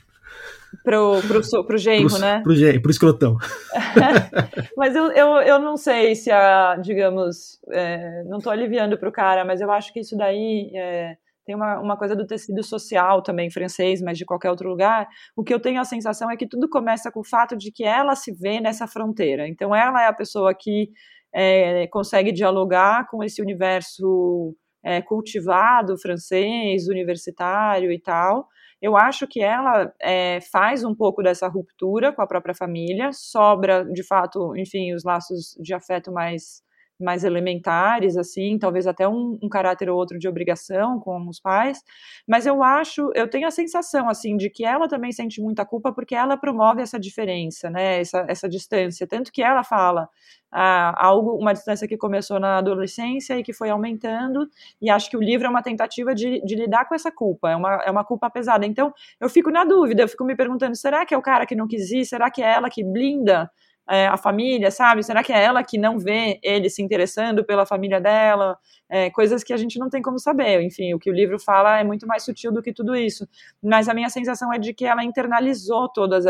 [0.85, 2.41] Pro, pro, pro genro, pro, né?
[2.43, 3.37] Pro genro, pro escrotão.
[4.77, 9.45] mas eu, eu, eu não sei se a, digamos, é, não tô aliviando pro cara,
[9.45, 13.51] mas eu acho que isso daí é, tem uma, uma coisa do tecido social também,
[13.51, 15.09] francês, mas de qualquer outro lugar.
[15.35, 17.83] O que eu tenho a sensação é que tudo começa com o fato de que
[17.83, 19.49] ela se vê nessa fronteira.
[19.49, 20.91] Então ela é a pessoa que
[21.35, 28.49] é, consegue dialogar com esse universo é, cultivado francês, universitário e tal.
[28.81, 33.85] Eu acho que ela é, faz um pouco dessa ruptura com a própria família, sobra,
[33.85, 36.63] de fato, enfim, os laços de afeto mais
[37.01, 41.83] mais elementares, assim, talvez até um, um, caráter ou outro de obrigação com os pais,
[42.27, 45.93] mas eu acho, eu tenho a sensação, assim, de que ela também sente muita culpa
[45.93, 50.09] porque ela promove essa diferença, né, essa, essa distância, tanto que ela fala
[50.53, 54.49] ah, algo, uma distância que começou na adolescência e que foi aumentando,
[54.81, 57.57] e acho que o livro é uma tentativa de, de lidar com essa culpa, é
[57.57, 61.07] uma, é uma culpa pesada, então eu fico na dúvida, eu fico me perguntando, será
[61.07, 63.51] que é o cara que não quis ir, será que é ela que blinda
[63.89, 65.03] é, a família, sabe?
[65.03, 68.57] Será que é ela que não vê ele se interessando pela família dela?
[68.89, 70.63] É, coisas que a gente não tem como saber.
[70.63, 73.29] Enfim, o que o livro fala é muito mais sutil do que tudo isso.
[73.63, 76.25] Mas a minha sensação é de que ela internalizou todos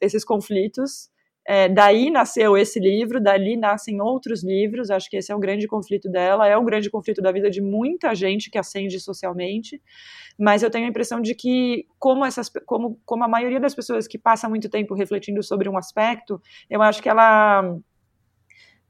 [0.00, 1.10] esses conflitos.
[1.46, 4.90] É, daí nasceu esse livro, dali nascem outros livros.
[4.90, 7.60] Acho que esse é o grande conflito dela, é o grande conflito da vida de
[7.60, 9.80] muita gente que acende socialmente
[10.40, 14.08] mas eu tenho a impressão de que, como, essas, como, como a maioria das pessoas
[14.08, 17.76] que passa muito tempo refletindo sobre um aspecto, eu acho que ela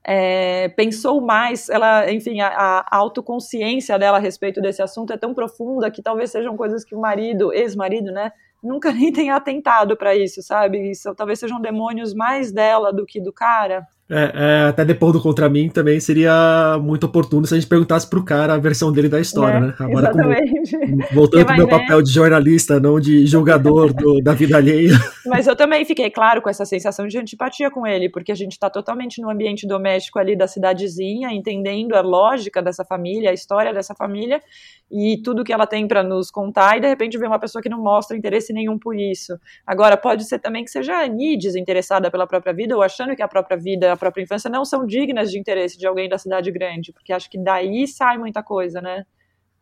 [0.04, 5.34] é, pensou mais, ela, enfim, a, a, autoconsciência dela a respeito desse assunto é tão
[5.34, 8.30] profunda que talvez sejam coisas que o marido, ex-marido, né,
[8.62, 10.90] nunca nem tenha atentado para isso, sabe?
[10.90, 13.86] Isso talvez sejam demônios mais dela do que do cara.
[14.10, 18.10] É, é, até depois do Contra Mim também seria muito oportuno se a gente perguntasse
[18.10, 19.74] pro cara a versão dele da história, é, né?
[19.78, 20.78] Agora, exatamente.
[20.78, 21.78] Como, voltando pro meu ver.
[21.78, 24.98] papel de jornalista, não de jogador do, da vida alheia.
[25.26, 28.52] Mas eu também fiquei, claro, com essa sensação de antipatia com ele, porque a gente
[28.52, 33.72] está totalmente no ambiente doméstico ali da cidadezinha, entendendo a lógica dessa família, a história
[33.72, 34.42] dessa família,
[34.90, 37.68] e tudo que ela tem para nos contar, e de repente vem uma pessoa que
[37.68, 39.38] não mostra interesse nenhum por isso.
[39.64, 43.28] Agora, pode ser também que seja Ani desinteressada pela própria vida, ou achando que a
[43.28, 47.12] própria vida própria infância não são dignas de interesse de alguém da cidade grande, porque
[47.12, 49.04] acho que daí sai muita coisa, né?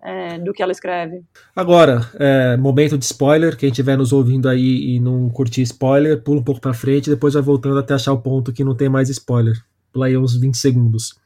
[0.01, 1.25] É, do que ela escreve.
[1.57, 3.57] Agora, é, momento de spoiler.
[3.57, 7.35] Quem estiver nos ouvindo aí e não curtir spoiler, pula um pouco para frente, depois
[7.35, 9.61] vai voltando até achar o ponto que não tem mais spoiler.
[9.93, 11.19] Pula aí uns 20 segundos.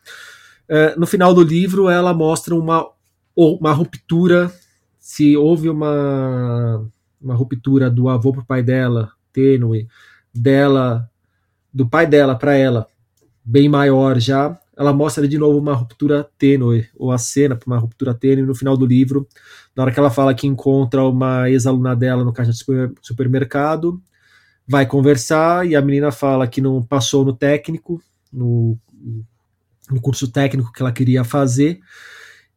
[0.67, 2.89] É, no final do livro, ela mostra uma,
[3.37, 4.51] uma ruptura.
[4.99, 6.83] Se houve uma,
[7.21, 9.87] uma ruptura do avô para o pai dela, tênue,
[10.35, 11.09] dela,
[11.73, 12.87] do pai dela para ela,
[13.45, 17.79] bem maior já, ela mostra de novo uma ruptura tênue, ou a cena para uma
[17.79, 19.29] ruptura tênue no final do livro,
[19.77, 22.65] na hora que ela fala que encontra uma ex-aluna dela no caixa de
[23.01, 24.01] supermercado,
[24.67, 28.03] vai conversar e a menina fala que não passou no técnico,
[28.33, 28.79] no,
[29.91, 31.81] no curso técnico que ela queria fazer,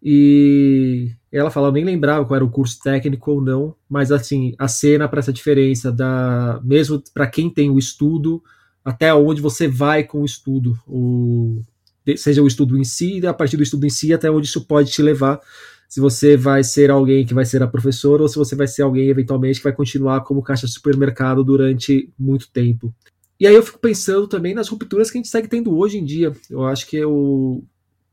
[0.02, 4.54] e ela fala, eu nem lembrava qual era o curso técnico ou não, mas assim,
[4.58, 8.42] a cena para essa diferença da mesmo para quem tem o estudo,
[8.86, 11.60] até onde você vai com o estudo, o,
[12.16, 14.92] seja o estudo em si, a partir do estudo em si, até onde isso pode
[14.92, 15.42] te levar.
[15.90, 18.84] Se você vai ser alguém que vai ser a professora ou se você vai ser
[18.84, 22.94] alguém eventualmente que vai continuar como caixa de supermercado durante muito tempo.
[23.40, 26.06] E aí eu fico pensando também nas rupturas que a gente segue tendo hoje em
[26.06, 26.32] dia.
[26.50, 27.64] Eu acho que eu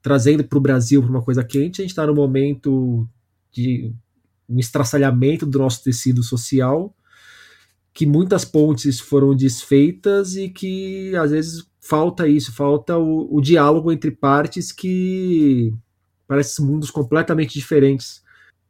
[0.00, 3.06] trazendo para o Brasil uma coisa quente, a gente está no momento
[3.52, 3.92] de
[4.48, 6.94] um estraçalhamento do nosso tecido social
[7.92, 13.92] que muitas pontes foram desfeitas e que às vezes falta isso, falta o, o diálogo
[13.92, 15.74] entre partes que
[16.26, 18.22] parecem mundos completamente diferentes.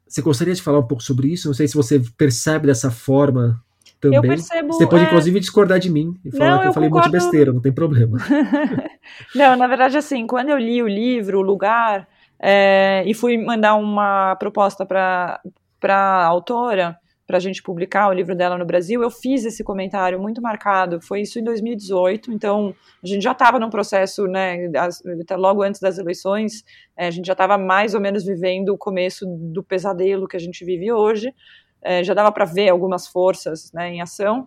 [0.09, 1.49] Você gostaria de falar um pouco sobre isso?
[1.49, 3.63] Não sei se você percebe dessa forma
[4.01, 4.17] também.
[4.17, 5.07] Eu percebo, você pode, é...
[5.07, 7.11] inclusive, discordar de mim e falar não, que eu, eu falei concordo...
[7.11, 8.19] muito besteira, não tem problema.
[9.35, 12.09] não, na verdade, assim, quando eu li o livro, o lugar,
[12.39, 15.41] é, e fui mandar uma proposta para
[15.85, 16.99] a autora,
[17.33, 21.01] para a gente publicar o livro dela no Brasil, eu fiz esse comentário muito marcado.
[21.01, 24.71] Foi isso em 2018, então a gente já estava num processo, né,
[25.39, 26.63] logo antes das eleições,
[26.95, 30.39] é, a gente já estava mais ou menos vivendo o começo do pesadelo que a
[30.39, 31.33] gente vive hoje.
[31.81, 34.47] É, já dava para ver algumas forças né, em ação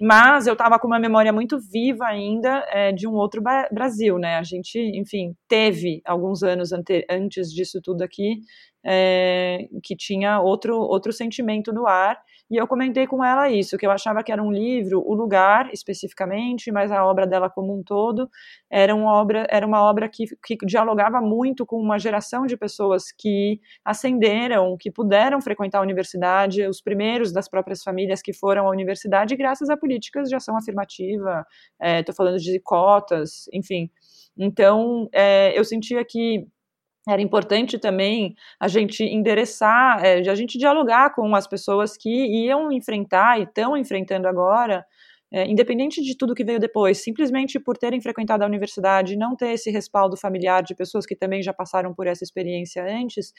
[0.00, 3.40] mas eu estava com uma memória muito viva ainda é, de um outro
[3.70, 4.36] Brasil, né?
[4.36, 6.70] A gente, enfim, teve alguns anos
[7.08, 8.40] antes disso tudo aqui
[8.84, 12.20] é, que tinha outro, outro sentimento no ar.
[12.50, 15.70] E eu comentei com ela isso, que eu achava que era um livro, o lugar
[15.72, 18.28] especificamente, mas a obra dela como um todo,
[18.70, 23.04] era uma obra, era uma obra que, que dialogava muito com uma geração de pessoas
[23.16, 28.70] que ascenderam, que puderam frequentar a universidade, os primeiros das próprias famílias que foram à
[28.70, 31.46] universidade, graças a políticas de ação afirmativa,
[31.80, 33.90] estou é, falando de cotas, enfim.
[34.36, 36.46] Então, é, eu sentia que
[37.08, 42.70] era importante também a gente endereçar, é, a gente dialogar com as pessoas que iam
[42.70, 44.84] enfrentar e estão enfrentando agora,
[45.32, 49.52] é, independente de tudo que veio depois, simplesmente por terem frequentado a universidade, não ter
[49.52, 53.32] esse respaldo familiar de pessoas que também já passaram por essa experiência antes,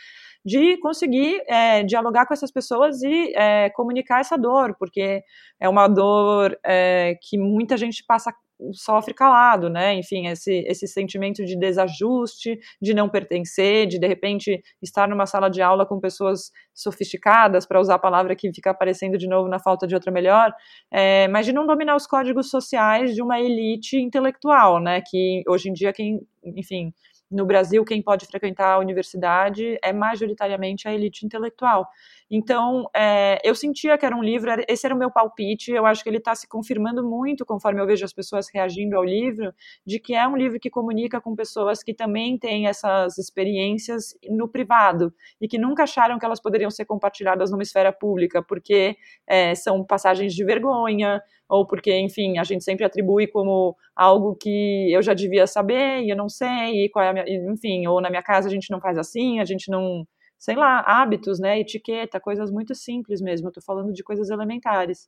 [0.43, 5.21] de conseguir é, dialogar com essas pessoas e é, comunicar essa dor, porque
[5.60, 8.34] é uma dor é, que muita gente passa
[8.71, 9.95] sofre calado, né?
[9.95, 15.49] Enfim, esse, esse sentimento de desajuste, de não pertencer, de de repente estar numa sala
[15.49, 19.60] de aula com pessoas sofisticadas, para usar a palavra que fica aparecendo de novo na
[19.60, 20.54] falta de outra melhor,
[20.91, 25.02] é, mas de não dominar os códigos sociais de uma elite intelectual, né?
[25.06, 26.93] Que hoje em dia quem, enfim,
[27.34, 31.88] no Brasil, quem pode frequentar a universidade é majoritariamente a elite intelectual.
[32.29, 36.03] Então, é, eu sentia que era um livro, esse era o meu palpite, eu acho
[36.03, 39.53] que ele está se confirmando muito conforme eu vejo as pessoas reagindo ao livro,
[39.86, 44.47] de que é um livro que comunica com pessoas que também têm essas experiências no
[44.47, 48.95] privado e que nunca acharam que elas poderiam ser compartilhadas numa esfera pública, porque
[49.27, 54.91] é, são passagens de vergonha, ou porque, enfim, a gente sempre atribui como algo que
[54.91, 58.01] eu já devia saber e eu não sei, e qual é a minha, enfim, ou
[58.01, 60.07] na minha casa a gente não faz assim, a gente não
[60.43, 63.47] sei lá, hábitos, né, etiqueta, coisas muito simples mesmo.
[63.47, 65.08] Eu estou falando de coisas elementares.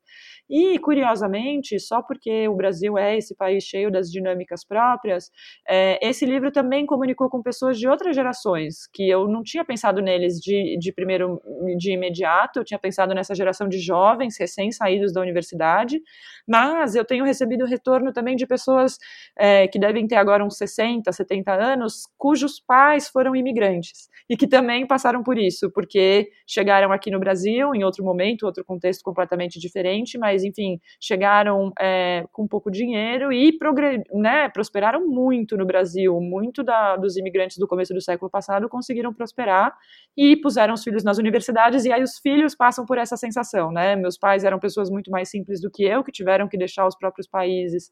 [0.49, 5.29] E curiosamente, só porque o Brasil é esse país cheio das dinâmicas próprias,
[5.67, 10.01] é, esse livro também comunicou com pessoas de outras gerações que eu não tinha pensado
[10.01, 11.41] neles de, de primeiro
[11.77, 12.59] de imediato.
[12.59, 16.01] Eu tinha pensado nessa geração de jovens recém-saídos da universidade,
[16.47, 18.97] mas eu tenho recebido retorno também de pessoas
[19.37, 24.47] é, que devem ter agora uns 60, 70 anos, cujos pais foram imigrantes e que
[24.47, 29.59] também passaram por isso, porque chegaram aqui no Brasil em outro momento, outro contexto completamente
[29.59, 33.57] diferente, mas enfim, chegaram é, com pouco dinheiro e
[34.13, 36.19] né, prosperaram muito no Brasil.
[36.21, 39.75] Muito da, dos imigrantes do começo do século passado conseguiram prosperar
[40.15, 43.95] e puseram os filhos nas universidades, e aí os filhos passam por essa sensação, né?
[43.95, 46.95] Meus pais eram pessoas muito mais simples do que eu, que tiveram que deixar os
[46.95, 47.91] próprios países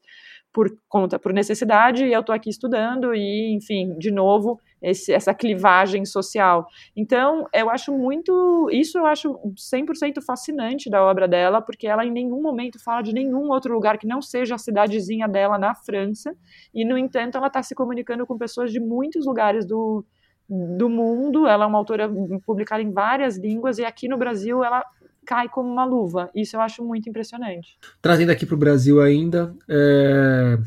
[0.52, 5.32] por conta, por necessidade, e eu estou aqui estudando, e, enfim, de novo, esse, essa
[5.32, 6.66] clivagem social.
[6.94, 8.68] Então, eu acho muito.
[8.70, 13.12] Isso eu acho 100% fascinante da obra dela, porque ela em nenhum momento fala de
[13.12, 16.36] nenhum outro lugar que não seja a cidadezinha dela na França,
[16.74, 20.04] e, no entanto, ela está se comunicando com pessoas de muitos lugares do,
[20.48, 21.46] do mundo.
[21.46, 22.10] Ela é uma autora
[22.44, 24.84] publicada em várias línguas, e aqui no Brasil ela
[25.24, 26.30] cai como uma luva.
[26.34, 27.78] Isso eu acho muito impressionante.
[28.02, 30.58] Trazendo aqui para o Brasil ainda, é...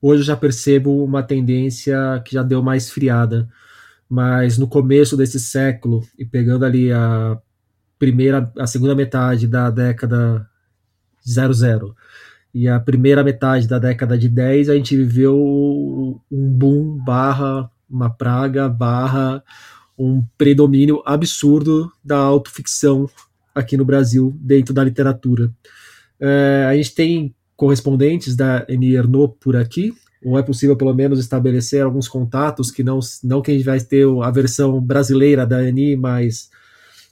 [0.00, 3.48] hoje eu já percebo uma tendência que já deu mais esfriada,
[4.08, 7.38] mas no começo desse século, e pegando ali a
[7.98, 10.48] primeira, a segunda metade da década
[11.26, 11.94] 00
[12.54, 15.36] e a primeira metade da década de 10, a gente viveu
[16.30, 19.42] um boom barra uma praga barra
[19.98, 23.10] um predomínio absurdo da autoficção
[23.54, 25.52] aqui no Brasil, dentro da literatura.
[26.20, 28.96] É, a gente tem correspondentes da Annie
[29.40, 29.92] por aqui,
[30.24, 33.80] ou é possível pelo menos estabelecer alguns contatos que não, não que a gente vai
[33.80, 36.50] ter a versão brasileira da Annie, mas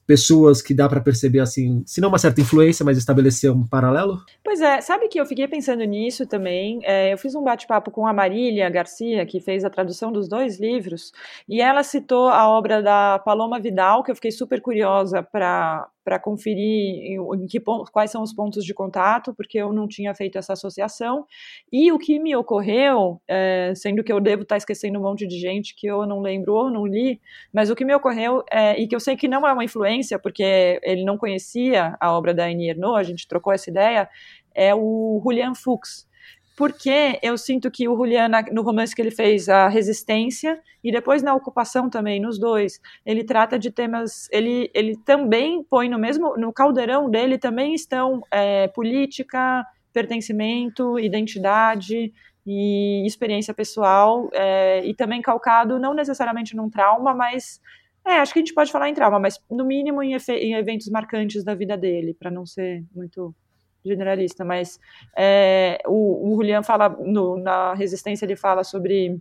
[0.07, 4.23] pessoas que dá para perceber assim, se não uma certa influência, mas estabelecer um paralelo?
[4.45, 6.79] Pois é, sabe que eu fiquei pensando nisso também.
[6.85, 10.61] É, eu fiz um bate-papo com a Marília Garcia, que fez a tradução dos dois
[10.61, 11.11] livros,
[11.49, 16.21] e ela citou a obra da Paloma Vidal, que eu fiquei super curiosa para para
[16.21, 20.53] conferir em que, quais são os pontos de contato, porque eu não tinha feito essa
[20.53, 21.27] associação.
[21.73, 25.37] E o que me ocorreu, é, sendo que eu devo estar esquecendo um monte de
[25.37, 27.21] gente que eu não lembro ou não li,
[27.53, 30.17] mas o que me ocorreu, é, e que eu sei que não é uma influência,
[30.17, 34.09] porque ele não conhecia a obra da Annie Ernaux, a gente trocou essa ideia,
[34.55, 36.07] é o Julian Fuchs,
[36.57, 41.23] porque eu sinto que o Julian, no romance que ele fez, A Resistência, e depois
[41.23, 46.35] na Ocupação também, nos dois, ele trata de temas, ele, ele também põe no mesmo,
[46.39, 52.11] no caldeirão dele também estão é, política, pertencimento, identidade
[52.47, 57.61] e experiência pessoal, é, e também calcado não necessariamente num trauma, mas
[58.07, 60.89] é, acho que a gente pode falar em trauma, mas no mínimo em, em eventos
[60.89, 63.35] marcantes da vida dele, para não ser muito
[63.87, 64.79] generalista, mas
[65.17, 69.21] é, o, o Julian fala, no, na Resistência ele fala sobre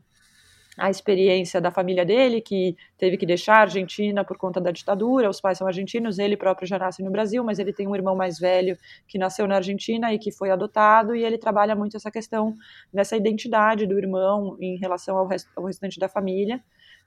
[0.78, 5.30] a experiência da família dele, que teve que deixar a Argentina por conta da ditadura,
[5.30, 8.16] os pais são argentinos, ele próprio já nasce no Brasil, mas ele tem um irmão
[8.16, 12.12] mais velho que nasceu na Argentina e que foi adotado, e ele trabalha muito essa
[12.12, 12.54] questão
[12.94, 16.62] dessa identidade do irmão em relação ao, rest, ao restante da família,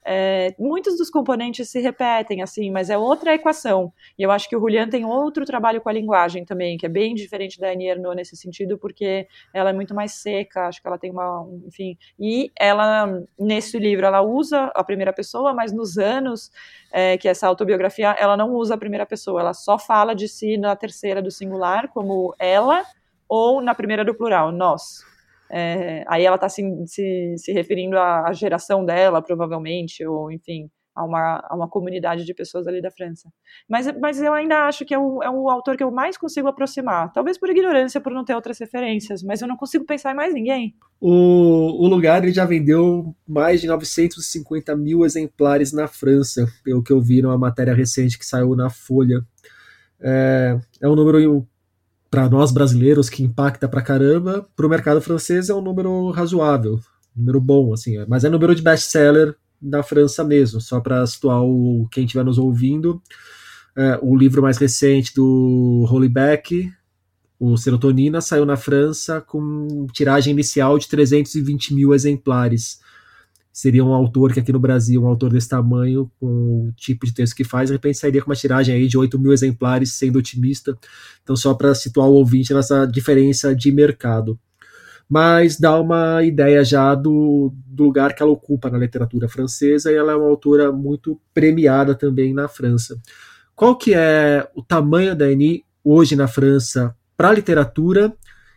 [0.05, 3.91] é, muitos dos componentes se repetem, assim, mas é outra equação.
[4.17, 6.89] E eu acho que o Julian tem outro trabalho com a linguagem também, que é
[6.89, 10.87] bem diferente da Annie Ernaux nesse sentido, porque ela é muito mais seca, acho que
[10.87, 15.97] ela tem uma, enfim, e ela, nesse livro, ela usa a primeira pessoa, mas nos
[15.97, 16.51] anos
[16.91, 20.57] é, que essa autobiografia, ela não usa a primeira pessoa, ela só fala de si
[20.57, 22.83] na terceira do singular, como ela,
[23.27, 25.03] ou na primeira do plural, nós.
[25.51, 31.03] É, aí ela está se, se, se, referindo à, geração dela, provavelmente, ou enfim, a
[31.03, 33.29] uma, a uma comunidade de pessoas ali da França.
[33.67, 36.47] Mas, mas eu ainda acho que é o, é o autor que eu mais consigo
[36.47, 37.11] aproximar.
[37.13, 40.33] Talvez por ignorância, por não ter outras referências, mas eu não consigo pensar em mais
[40.33, 40.75] ninguém.
[40.99, 46.91] O, o lugar ele já vendeu mais de 950 mil exemplares na França, pelo que
[46.91, 49.21] eu vi numa matéria recente que saiu na Folha.
[50.01, 51.47] É, é um número
[52.09, 56.79] para nós brasileiros que impacta pra caramba, para o mercado francês é um número razoável,
[57.15, 61.87] número bom, assim, mas é número de best-seller na França mesmo, só para situar o,
[61.91, 63.01] quem estiver nos ouvindo.
[63.75, 66.71] É, o livro mais recente do Holyback,
[67.39, 72.79] o Serotonina, saiu na França com tiragem inicial de 320 mil exemplares
[73.51, 77.13] seria um autor que aqui no Brasil, um autor desse tamanho, com o tipo de
[77.13, 80.19] texto que faz, de repente sairia com uma tiragem aí de 8 mil exemplares, sendo
[80.19, 80.77] otimista.
[81.23, 84.39] Então, só para situar o ouvinte nessa diferença de mercado.
[85.09, 89.95] mas dá uma ideia já do, do, lugar que ela ocupa na literatura francesa e
[89.95, 93.01] ela é uma autora muito premiada também na França.
[93.55, 98.13] Qual que é o tamanho da Annie hoje na França para a literatura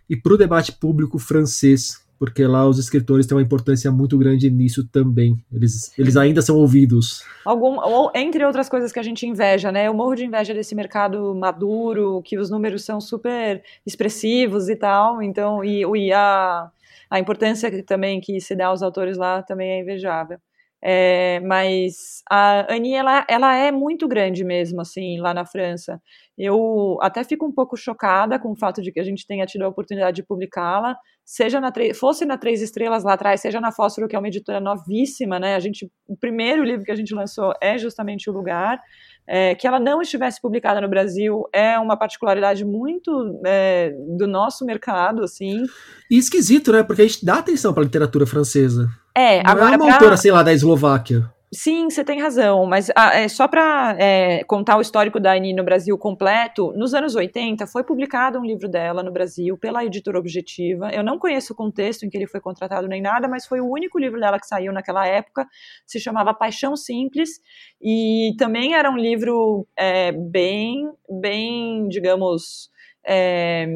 [0.09, 2.02] e para o debate público francês?
[2.23, 5.35] Porque lá os escritores têm uma importância muito grande nisso também.
[5.53, 7.25] Eles, eles ainda são ouvidos.
[7.45, 9.89] Algum, ou, entre outras coisas que a gente inveja, né?
[9.89, 15.21] Eu morro de inveja desse mercado maduro, que os números são super expressivos e tal.
[15.21, 16.71] Então, e, e a,
[17.11, 20.39] a importância também que se dá aos autores lá também é invejável.
[20.85, 26.01] É, mas a Annie, ela, ela é muito grande mesmo, assim, lá na França.
[26.37, 29.63] Eu até fico um pouco chocada com o fato de que a gente tenha tido
[29.63, 34.09] a oportunidade de publicá-la, seja na fosse na Três Estrelas lá atrás, seja na Fósforo,
[34.09, 35.55] que é uma editora novíssima, né?
[35.55, 38.81] A gente, o primeiro livro que a gente lançou é justamente o Lugar.
[39.27, 44.65] É, que ela não estivesse publicada no Brasil é uma particularidade muito é, do nosso
[44.65, 45.63] mercado, assim.
[46.11, 46.83] E esquisito, né?
[46.83, 48.89] Porque a gente dá atenção para a literatura francesa.
[49.15, 49.75] É, não agora.
[49.75, 49.95] é uma pra...
[49.95, 51.31] autora, sei lá, da Eslováquia.
[51.55, 55.53] Sim, você tem razão, mas ah, é, só para é, contar o histórico da Annie
[55.53, 60.19] no Brasil completo, nos anos 80 foi publicado um livro dela no Brasil pela editora
[60.19, 60.89] Objetiva.
[60.95, 63.69] Eu não conheço o contexto em que ele foi contratado nem nada, mas foi o
[63.71, 65.47] único livro dela que saiu naquela época.
[65.87, 67.39] Se chamava Paixão Simples
[67.83, 70.91] e também era um livro é, bem,
[71.21, 72.71] bem, digamos,
[73.05, 73.67] é,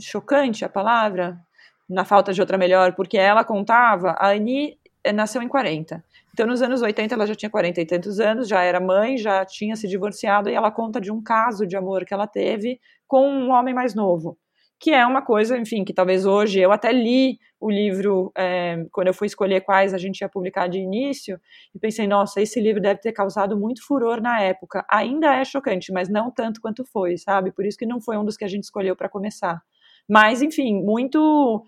[0.00, 1.38] chocante a palavra,
[1.86, 4.78] na falta de outra melhor, porque ela contava, a Annie
[5.14, 6.02] nasceu em 40.
[6.32, 9.44] Então, nos anos 80, ela já tinha 40 e tantos anos, já era mãe, já
[9.44, 13.28] tinha se divorciado, e ela conta de um caso de amor que ela teve com
[13.28, 14.38] um homem mais novo.
[14.78, 19.08] Que é uma coisa, enfim, que talvez hoje eu até li o livro é, quando
[19.08, 21.38] eu fui escolher quais a gente ia publicar de início,
[21.74, 24.84] e pensei, nossa, esse livro deve ter causado muito furor na época.
[24.90, 27.52] Ainda é chocante, mas não tanto quanto foi, sabe?
[27.52, 29.60] Por isso que não foi um dos que a gente escolheu para começar.
[30.08, 31.64] Mas, enfim, muito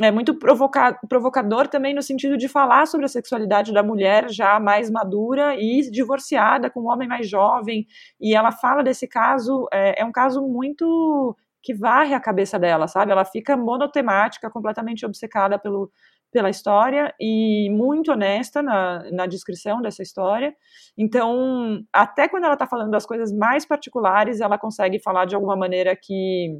[0.00, 4.58] é muito provoca provocador também no sentido de falar sobre a sexualidade da mulher já
[4.58, 7.86] mais madura e divorciada com um homem mais jovem.
[8.20, 12.88] E ela fala desse caso, é, é um caso muito que varre a cabeça dela,
[12.88, 13.12] sabe?
[13.12, 15.92] Ela fica monotemática, completamente obcecada pelo,
[16.32, 20.54] pela história e muito honesta na, na descrição dessa história.
[20.98, 25.54] Então, até quando ela está falando das coisas mais particulares, ela consegue falar de alguma
[25.54, 26.58] maneira que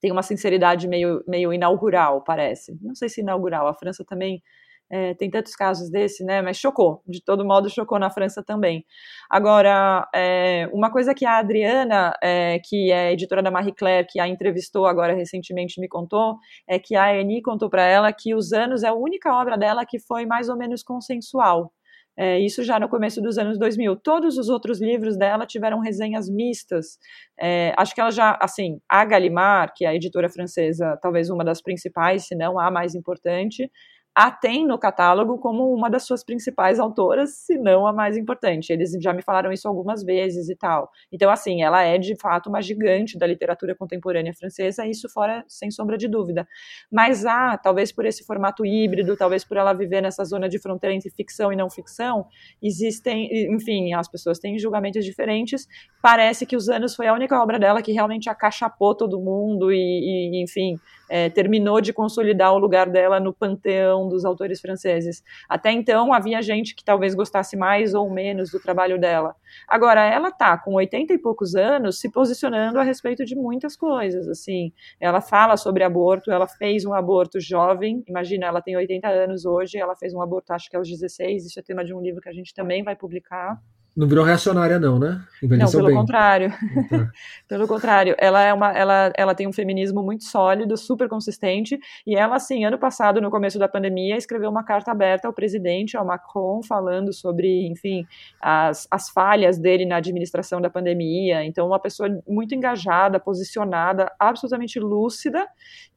[0.00, 2.76] tem uma sinceridade meio, meio inaugural, parece.
[2.82, 4.42] Não sei se inaugural, a França também
[4.90, 6.40] é, tem tantos casos desse, né?
[6.42, 8.84] Mas chocou, de todo modo chocou na França também.
[9.30, 14.20] Agora, é, uma coisa que a Adriana, é, que é editora da Marie Claire, que
[14.20, 18.52] a entrevistou agora recentemente, me contou, é que a Annie contou para ela que Os
[18.52, 21.72] Anos é a única obra dela que foi mais ou menos consensual.
[22.18, 23.94] É, isso já no começo dos anos 2000.
[23.96, 26.98] Todos os outros livros dela tiveram resenhas mistas.
[27.40, 31.44] É, acho que ela já, assim, a Gallimard, que é a editora francesa, talvez uma
[31.44, 33.70] das principais, se não a mais importante,
[34.18, 38.72] a tem no catálogo como uma das suas principais autoras, se não a mais importante.
[38.72, 40.90] Eles já me falaram isso algumas vezes e tal.
[41.12, 45.70] Então, assim, ela é de fato uma gigante da literatura contemporânea francesa, isso fora sem
[45.70, 46.48] sombra de dúvida.
[46.90, 50.96] Mas há, talvez por esse formato híbrido, talvez por ela viver nessa zona de fronteira
[50.96, 52.26] entre ficção e não ficção,
[52.60, 55.68] existem, enfim, as pessoas têm julgamentos diferentes.
[56.02, 59.76] Parece que Os Anos foi a única obra dela que realmente acachapou todo mundo e,
[59.76, 60.76] e enfim,
[61.08, 65.22] é, terminou de consolidar o lugar dela no panteão dos autores franceses.
[65.48, 69.34] Até então havia gente que talvez gostasse mais ou menos do trabalho dela.
[69.66, 74.28] Agora ela tá com 80 e poucos anos se posicionando a respeito de muitas coisas,
[74.28, 74.72] assim.
[75.00, 79.78] Ela fala sobre aborto, ela fez um aborto jovem, imagina, ela tem 80 anos hoje,
[79.78, 82.28] ela fez um aborto acho que aos 16, isso é tema de um livro que
[82.28, 83.60] a gente também vai publicar.
[83.98, 85.20] Não virou reacionária, não, né?
[85.42, 85.96] Envelheceu não, pelo bem.
[85.96, 86.50] contrário.
[86.88, 87.10] Tá.
[87.48, 91.76] pelo contrário, ela é uma, ela, ela tem um feminismo muito sólido, super consistente,
[92.06, 95.96] e ela, assim, ano passado, no começo da pandemia, escreveu uma carta aberta ao presidente,
[95.96, 98.06] ao Macron, falando sobre, enfim,
[98.40, 101.44] as, as falhas dele na administração da pandemia.
[101.44, 105.44] Então, uma pessoa muito engajada, posicionada, absolutamente lúcida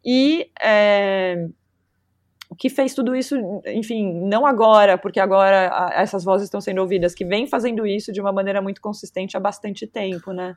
[0.03, 1.47] e é,
[2.55, 3.35] que fez tudo isso,
[3.65, 8.19] enfim, não agora, porque agora essas vozes estão sendo ouvidas, que vem fazendo isso de
[8.19, 10.55] uma maneira muito consistente há bastante tempo, né?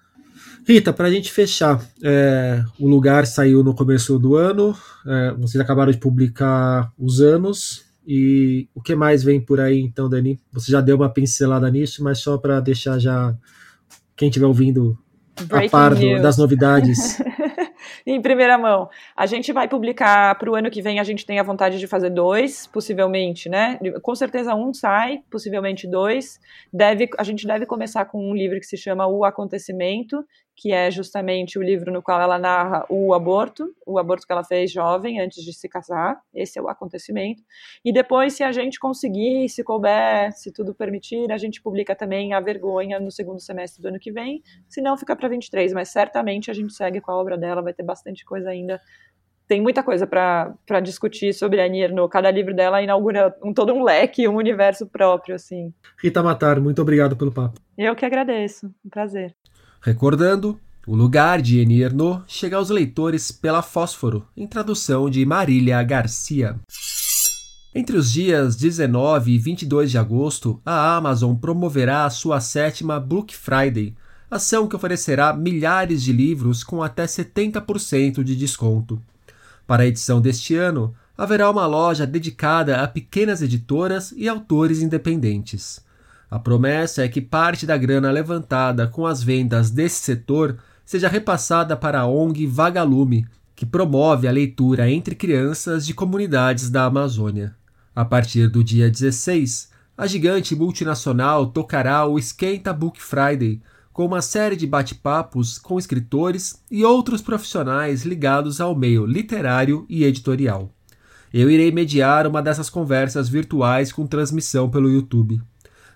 [0.67, 4.77] Rita, para a gente fechar, é, o lugar saiu no começo do ano,
[5.07, 10.09] é, vocês acabaram de publicar os anos, e o que mais vem por aí, então,
[10.09, 10.39] Dani?
[10.53, 13.35] Você já deu uma pincelada nisso, mas só para deixar já
[14.15, 14.99] quem estiver ouvindo
[15.47, 17.19] Breaking a par do, das novidades.
[18.15, 18.89] em primeira mão.
[19.17, 21.87] A gente vai publicar para o ano que vem, a gente tem a vontade de
[21.87, 23.79] fazer dois, possivelmente, né?
[24.03, 26.41] Com certeza um sai, possivelmente dois.
[26.73, 30.25] Deve, a gente deve começar com um livro que se chama O Acontecimento,
[30.57, 34.45] que é justamente o livro no qual ela narra o aborto, o aborto que ela
[34.45, 37.43] fez jovem, antes de se casar, esse é o acontecimento.
[37.85, 42.33] E depois, se a gente conseguir, se couber, se tudo permitir, a gente publica também
[42.33, 45.89] A Vergonha no segundo semestre do ano que vem, se não fica para 23, mas
[45.89, 48.81] certamente a gente segue com a obra dela, vai ter bastante coisa ainda
[49.47, 52.11] tem muita coisa para discutir sobre a Ernaux.
[52.11, 55.73] Cada livro dela inaugura um, todo um leque, um universo próprio, assim.
[56.03, 57.61] Rita Matar, muito obrigado pelo papo.
[57.77, 58.67] Eu que agradeço.
[58.85, 59.35] Um prazer.
[59.85, 66.59] Recordando, o lugar de Ernaux chega aos leitores pela Fósforo, em tradução de Marília Garcia.
[67.75, 73.37] Entre os dias 19 e 22 de agosto, a Amazon promoverá a sua sétima Book
[73.37, 73.95] Friday,
[74.31, 78.99] ação que oferecerá milhares de livros com até 70% de desconto.
[79.67, 85.84] Para a edição deste ano, haverá uma loja dedicada a pequenas editoras e autores independentes.
[86.35, 91.77] A promessa é que parte da grana levantada com as vendas desse setor seja repassada
[91.77, 93.25] para a ONG Vagalume,
[93.55, 97.55] que promove a leitura entre crianças de comunidades da Amazônia.
[97.95, 103.63] A partir do dia 16, a gigante multinacional tocará o Esquenta Book Friday,
[103.93, 110.03] com uma série de bate-papos com escritores e outros profissionais ligados ao meio literário e
[110.03, 110.75] editorial.
[111.33, 115.41] Eu irei mediar uma dessas conversas virtuais com transmissão pelo YouTube.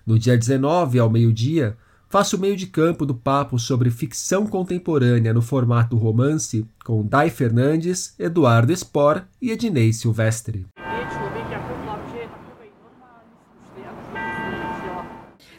[0.09, 1.77] No dia 19, ao meio-dia,
[2.09, 7.29] faço o meio de campo do papo sobre ficção contemporânea no formato romance com Dai
[7.29, 10.65] Fernandes, Eduardo Spor e Ednei Silvestre.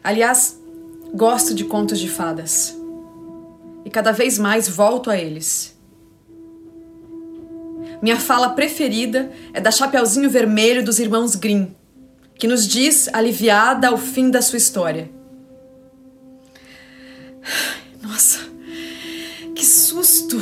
[0.03, 0.61] Aliás,
[1.15, 2.77] gosto de contos de fadas.
[3.85, 5.81] E cada vez mais volto a eles.
[8.03, 11.69] Minha fala preferida é da Chapeuzinho Vermelho dos Irmãos Grimm,
[12.41, 15.11] que nos diz, aliviada ao fim da sua história.
[18.03, 18.39] Nossa,
[19.55, 20.39] que susto!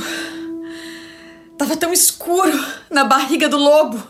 [1.58, 2.56] Tava tão escuro
[2.88, 4.00] na barriga do lobo.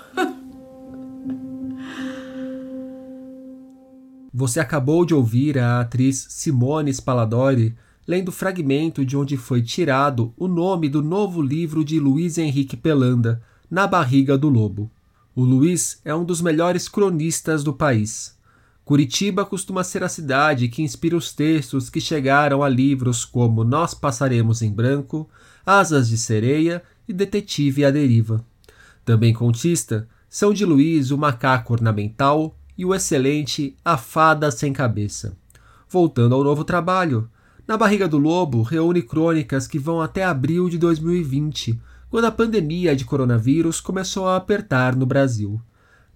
[4.34, 7.74] Você acabou de ouvir a atriz Simone Spalladori
[8.06, 13.42] lendo fragmento de onde foi tirado o nome do novo livro de Luiz Henrique Pelanda,
[13.70, 14.90] Na Barriga do Lobo.
[15.38, 18.36] O Luiz é um dos melhores cronistas do país.
[18.84, 23.94] Curitiba costuma ser a cidade que inspira os textos que chegaram a livros como Nós
[23.94, 25.30] Passaremos em Branco,
[25.64, 28.44] Asas de Sereia e Detetive à Deriva.
[29.04, 35.36] Também contista são de Luiz o Macaco Ornamental e o excelente A Fada Sem Cabeça.
[35.88, 37.30] Voltando ao novo trabalho,
[37.64, 41.78] Na Barriga do Lobo reúne crônicas que vão até abril de 2020,
[42.10, 45.60] quando a pandemia de coronavírus começou a apertar no Brasil.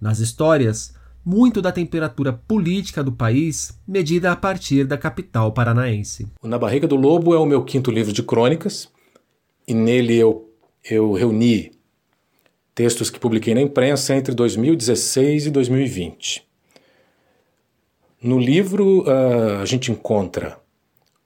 [0.01, 0.93] Nas histórias,
[1.25, 6.27] muito da temperatura política do país medida a partir da capital paranaense.
[6.43, 8.89] Na Barriga do Lobo é o meu quinto livro de crônicas,
[9.67, 10.49] e nele eu,
[10.83, 11.71] eu reuni
[12.75, 16.45] textos que publiquei na imprensa entre 2016 e 2020.
[18.21, 20.57] No livro uh, a gente encontra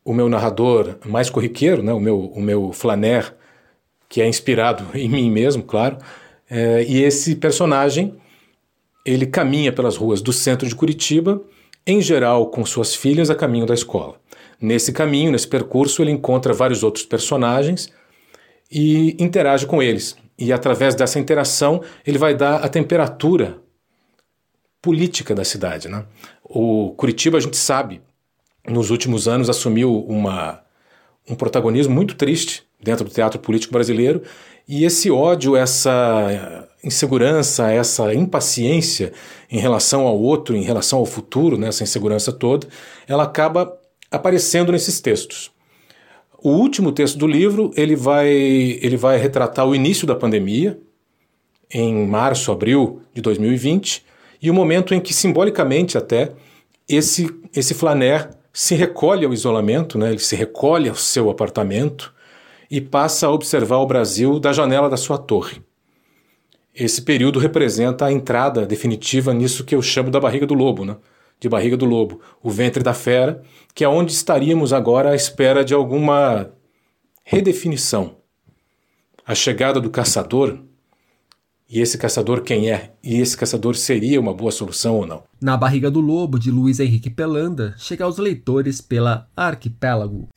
[0.03, 3.35] o meu narrador mais corriqueiro, né, o meu, o meu flaner,
[4.09, 5.97] que é inspirado em mim mesmo, claro,
[6.49, 8.15] é, e esse personagem
[9.05, 11.41] ele caminha pelas ruas do centro de Curitiba,
[11.85, 14.19] em geral com suas filhas a caminho da escola.
[14.59, 17.89] Nesse caminho, nesse percurso, ele encontra vários outros personagens
[18.69, 20.17] e interage com eles.
[20.37, 23.57] E através dessa interação, ele vai dar a temperatura
[24.81, 25.87] política da cidade.
[25.87, 26.03] Né?
[26.43, 28.01] O Curitiba, a gente sabe,
[28.67, 30.61] nos últimos anos assumiu uma,
[31.29, 34.21] um protagonismo muito triste dentro do teatro político brasileiro,
[34.67, 39.13] e esse ódio, essa insegurança, essa impaciência
[39.49, 42.67] em relação ao outro, em relação ao futuro, né, essa insegurança toda,
[43.07, 43.77] ela acaba
[44.11, 45.51] aparecendo nesses textos.
[46.37, 50.79] O último texto do livro ele vai, ele vai retratar o início da pandemia,
[51.69, 54.05] em março, abril de 2020,
[54.41, 56.31] e o momento em que, simbolicamente até,
[56.87, 60.09] esse, esse flaner se recolhe ao isolamento, né?
[60.09, 62.13] ele se recolhe ao seu apartamento
[62.69, 65.61] e passa a observar o Brasil da janela da sua torre.
[66.73, 70.97] Esse período representa a entrada definitiva nisso que eu chamo da barriga do lobo, né?
[71.39, 73.43] de barriga do lobo, o ventre da fera,
[73.73, 76.51] que é onde estaríamos agora à espera de alguma
[77.23, 78.17] redefinição.
[79.25, 80.59] A chegada do caçador
[81.69, 82.93] e esse caçador quem é?
[83.03, 85.23] E esse caçador seria uma boa solução ou não?
[85.41, 90.29] Na Barriga do Lobo, de Luiz Henrique Pelanda, chega aos leitores pela Arquipélago.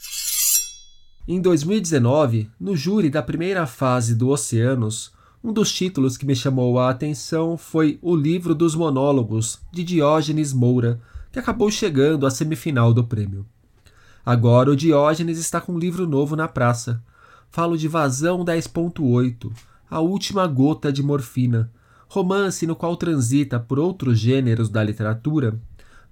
[1.32, 5.12] Em 2019, no júri da primeira fase do Oceanos,
[5.44, 10.52] um dos títulos que me chamou a atenção foi O Livro dos Monólogos, de Diógenes
[10.52, 11.00] Moura,
[11.30, 13.46] que acabou chegando à semifinal do prêmio.
[14.26, 17.00] Agora o Diógenes está com um livro novo na praça.
[17.48, 19.52] Falo de Vazão 10.8,
[19.88, 21.70] A Última Gota de Morfina,
[22.08, 25.60] romance no qual transita por outros gêneros da literatura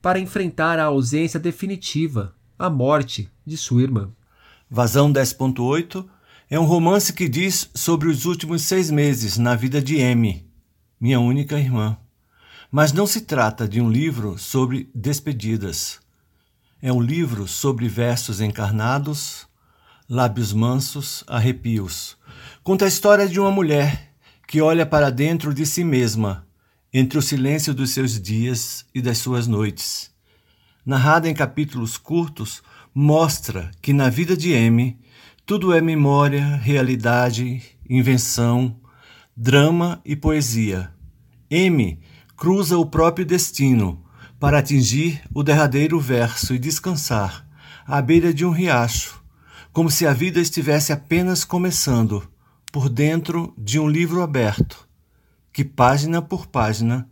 [0.00, 4.12] para enfrentar a ausência definitiva, a morte, de sua irmã.
[4.70, 6.06] Vazão 10.8
[6.50, 10.46] é um romance que diz sobre os últimos seis meses na vida de Amy,
[11.00, 11.96] minha única irmã.
[12.70, 16.00] Mas não se trata de um livro sobre despedidas.
[16.82, 19.46] É um livro sobre versos encarnados,
[20.06, 22.18] lábios mansos, arrepios.
[22.62, 24.12] Conta a história de uma mulher
[24.46, 26.46] que olha para dentro de si mesma,
[26.92, 30.10] entre o silêncio dos seus dias e das suas noites.
[30.84, 32.62] Narrada em capítulos curtos,
[33.00, 34.98] mostra que na vida de M
[35.46, 38.76] tudo é memória, realidade, invenção,
[39.36, 40.92] drama e poesia.
[41.48, 42.00] M
[42.36, 44.04] cruza o próprio destino
[44.40, 47.48] para atingir o derradeiro verso e descansar
[47.86, 49.22] à beira de um riacho,
[49.72, 52.28] como se a vida estivesse apenas começando,
[52.72, 54.88] por dentro de um livro aberto,
[55.52, 57.08] que página por página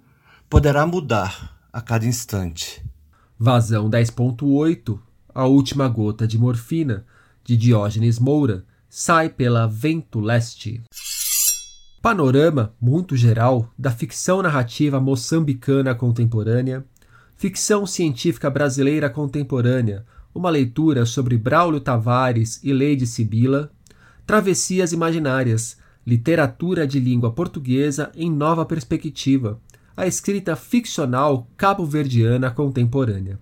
[0.51, 2.85] poderá mudar a cada instante.
[3.39, 5.06] Vazão 10.8,
[5.39, 7.05] A Última Gota de Morfina,
[7.45, 10.83] de Diógenes Moura, sai pela Vento Leste.
[12.01, 16.87] Panorama muito geral da ficção narrativa moçambicana contemporânea
[17.37, 23.71] Ficção científica brasileira contemporânea, uma leitura sobre Braulio Tavares e Lady Sibila,
[24.27, 25.77] Travessias imaginárias,
[26.07, 29.61] literatura de língua portuguesa em nova perspectiva,
[29.95, 33.39] a escrita ficcional cabo-verdiana contemporânea.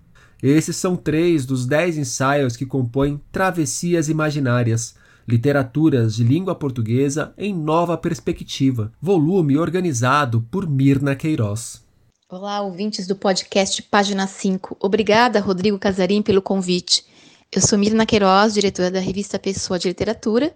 [0.47, 4.95] Esses são três dos dez ensaios que compõem Travessias Imaginárias,
[5.27, 11.83] Literaturas de Língua Portuguesa em Nova Perspectiva, volume organizado por Mirna Queiroz.
[12.29, 14.77] Olá, ouvintes do podcast Página 5.
[14.81, 17.07] Obrigada, Rodrigo Casarim, pelo convite.
[17.51, 20.55] Eu sou Mirna Queiroz, diretora da revista Pessoa de Literatura,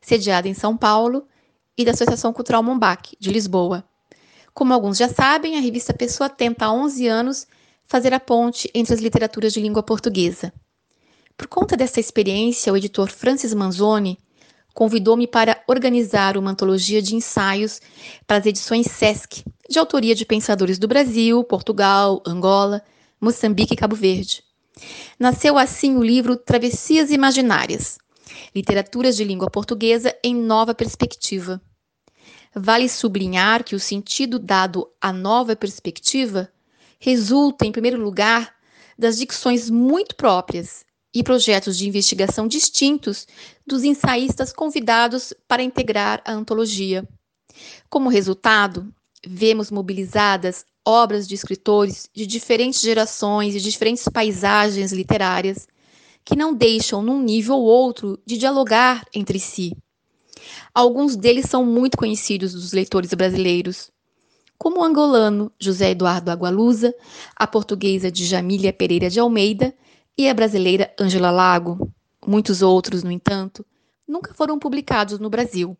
[0.00, 1.22] sediada em São Paulo,
[1.78, 3.84] e da Associação Cultural Mombac, de Lisboa.
[4.52, 7.46] Como alguns já sabem, a revista Pessoa tenta há 11 anos
[7.90, 10.52] fazer a ponte entre as literaturas de língua portuguesa.
[11.36, 14.16] Por conta dessa experiência, o editor Francis Manzoni
[14.72, 17.80] convidou-me para organizar uma antologia de ensaios
[18.28, 22.80] para as edições SESC, de autoria de pensadores do Brasil, Portugal, Angola,
[23.20, 24.44] Moçambique e Cabo Verde.
[25.18, 27.98] Nasceu assim o livro Travessias Imaginárias
[28.54, 31.60] Literaturas de Língua Portuguesa em Nova Perspectiva.
[32.54, 36.48] Vale sublinhar que o sentido dado à nova perspectiva
[37.00, 38.54] resulta, em primeiro lugar,
[38.96, 43.26] das dicções muito próprias e projetos de investigação distintos
[43.66, 47.08] dos ensaístas convidados para integrar a antologia.
[47.88, 48.94] Como resultado,
[49.26, 55.66] vemos mobilizadas obras de escritores de diferentes gerações e diferentes paisagens literárias
[56.24, 59.76] que não deixam, num nível ou outro, de dialogar entre si.
[60.74, 63.90] Alguns deles são muito conhecidos dos leitores brasileiros,
[64.60, 66.94] como o angolano José Eduardo Agualusa,
[67.34, 69.74] a portuguesa Djamília Pereira de Almeida
[70.18, 71.90] e a brasileira Ângela Lago.
[72.26, 73.64] Muitos outros, no entanto,
[74.06, 75.74] nunca foram publicados no Brasil,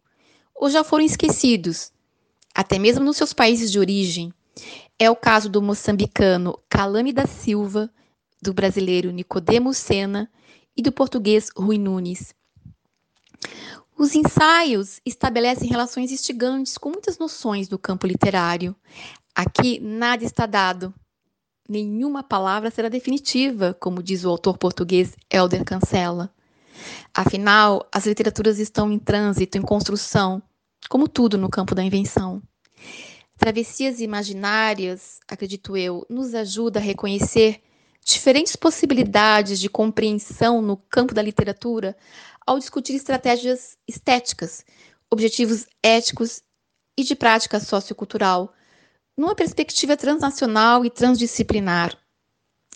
[0.55, 1.93] ou já foram esquecidos,
[2.55, 4.33] até mesmo nos seus países de origem.
[4.99, 7.91] É o caso do moçambicano Calame da Silva,
[8.41, 10.26] do brasileiro Nicodemo Sena
[10.74, 12.35] e do português Rui Nunes.
[14.01, 18.75] Os ensaios estabelecem relações instigantes com muitas noções do campo literário.
[19.35, 20.95] Aqui nada está dado,
[21.69, 26.33] nenhuma palavra será definitiva, como diz o autor português Helder Cancela.
[27.13, 30.43] Afinal, as literaturas estão em trânsito, em construção,
[30.89, 32.43] como tudo no campo da invenção.
[33.37, 37.61] Travessias imaginárias, acredito eu, nos ajuda a reconhecer
[38.03, 41.95] diferentes possibilidades de compreensão no campo da literatura
[42.47, 44.64] ao discutir estratégias estéticas,
[45.11, 46.43] objetivos éticos
[46.99, 48.53] e de prática sociocultural,
[49.16, 51.97] numa perspectiva transnacional e transdisciplinar.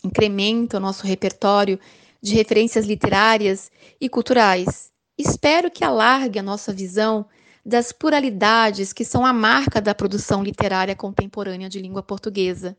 [0.03, 1.79] Incrementa o nosso repertório
[2.21, 4.91] de referências literárias e culturais.
[5.17, 7.27] Espero que alargue a nossa visão
[7.65, 12.77] das pluralidades que são a marca da produção literária contemporânea de língua portuguesa.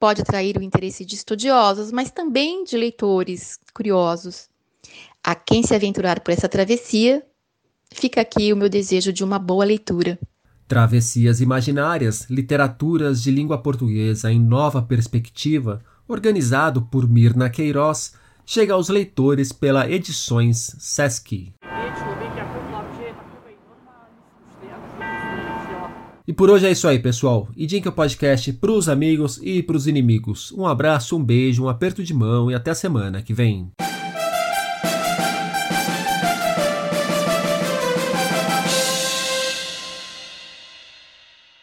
[0.00, 4.48] Pode atrair o interesse de estudiosos, mas também de leitores curiosos.
[5.24, 7.22] A quem se aventurar por essa travessia,
[7.94, 10.18] fica aqui o meu desejo de uma boa leitura.
[10.66, 18.14] Travessias Imaginárias, Literaturas de Língua Portuguesa em Nova Perspectiva, organizado por Mirna Queiroz,
[18.44, 21.54] chega aos leitores pela Edições Sesc.
[26.26, 27.48] E por hoje é isso aí, pessoal.
[27.56, 30.50] Indique o podcast pros amigos e pros inimigos.
[30.50, 33.70] Um abraço, um beijo, um aperto de mão e até a semana que vem.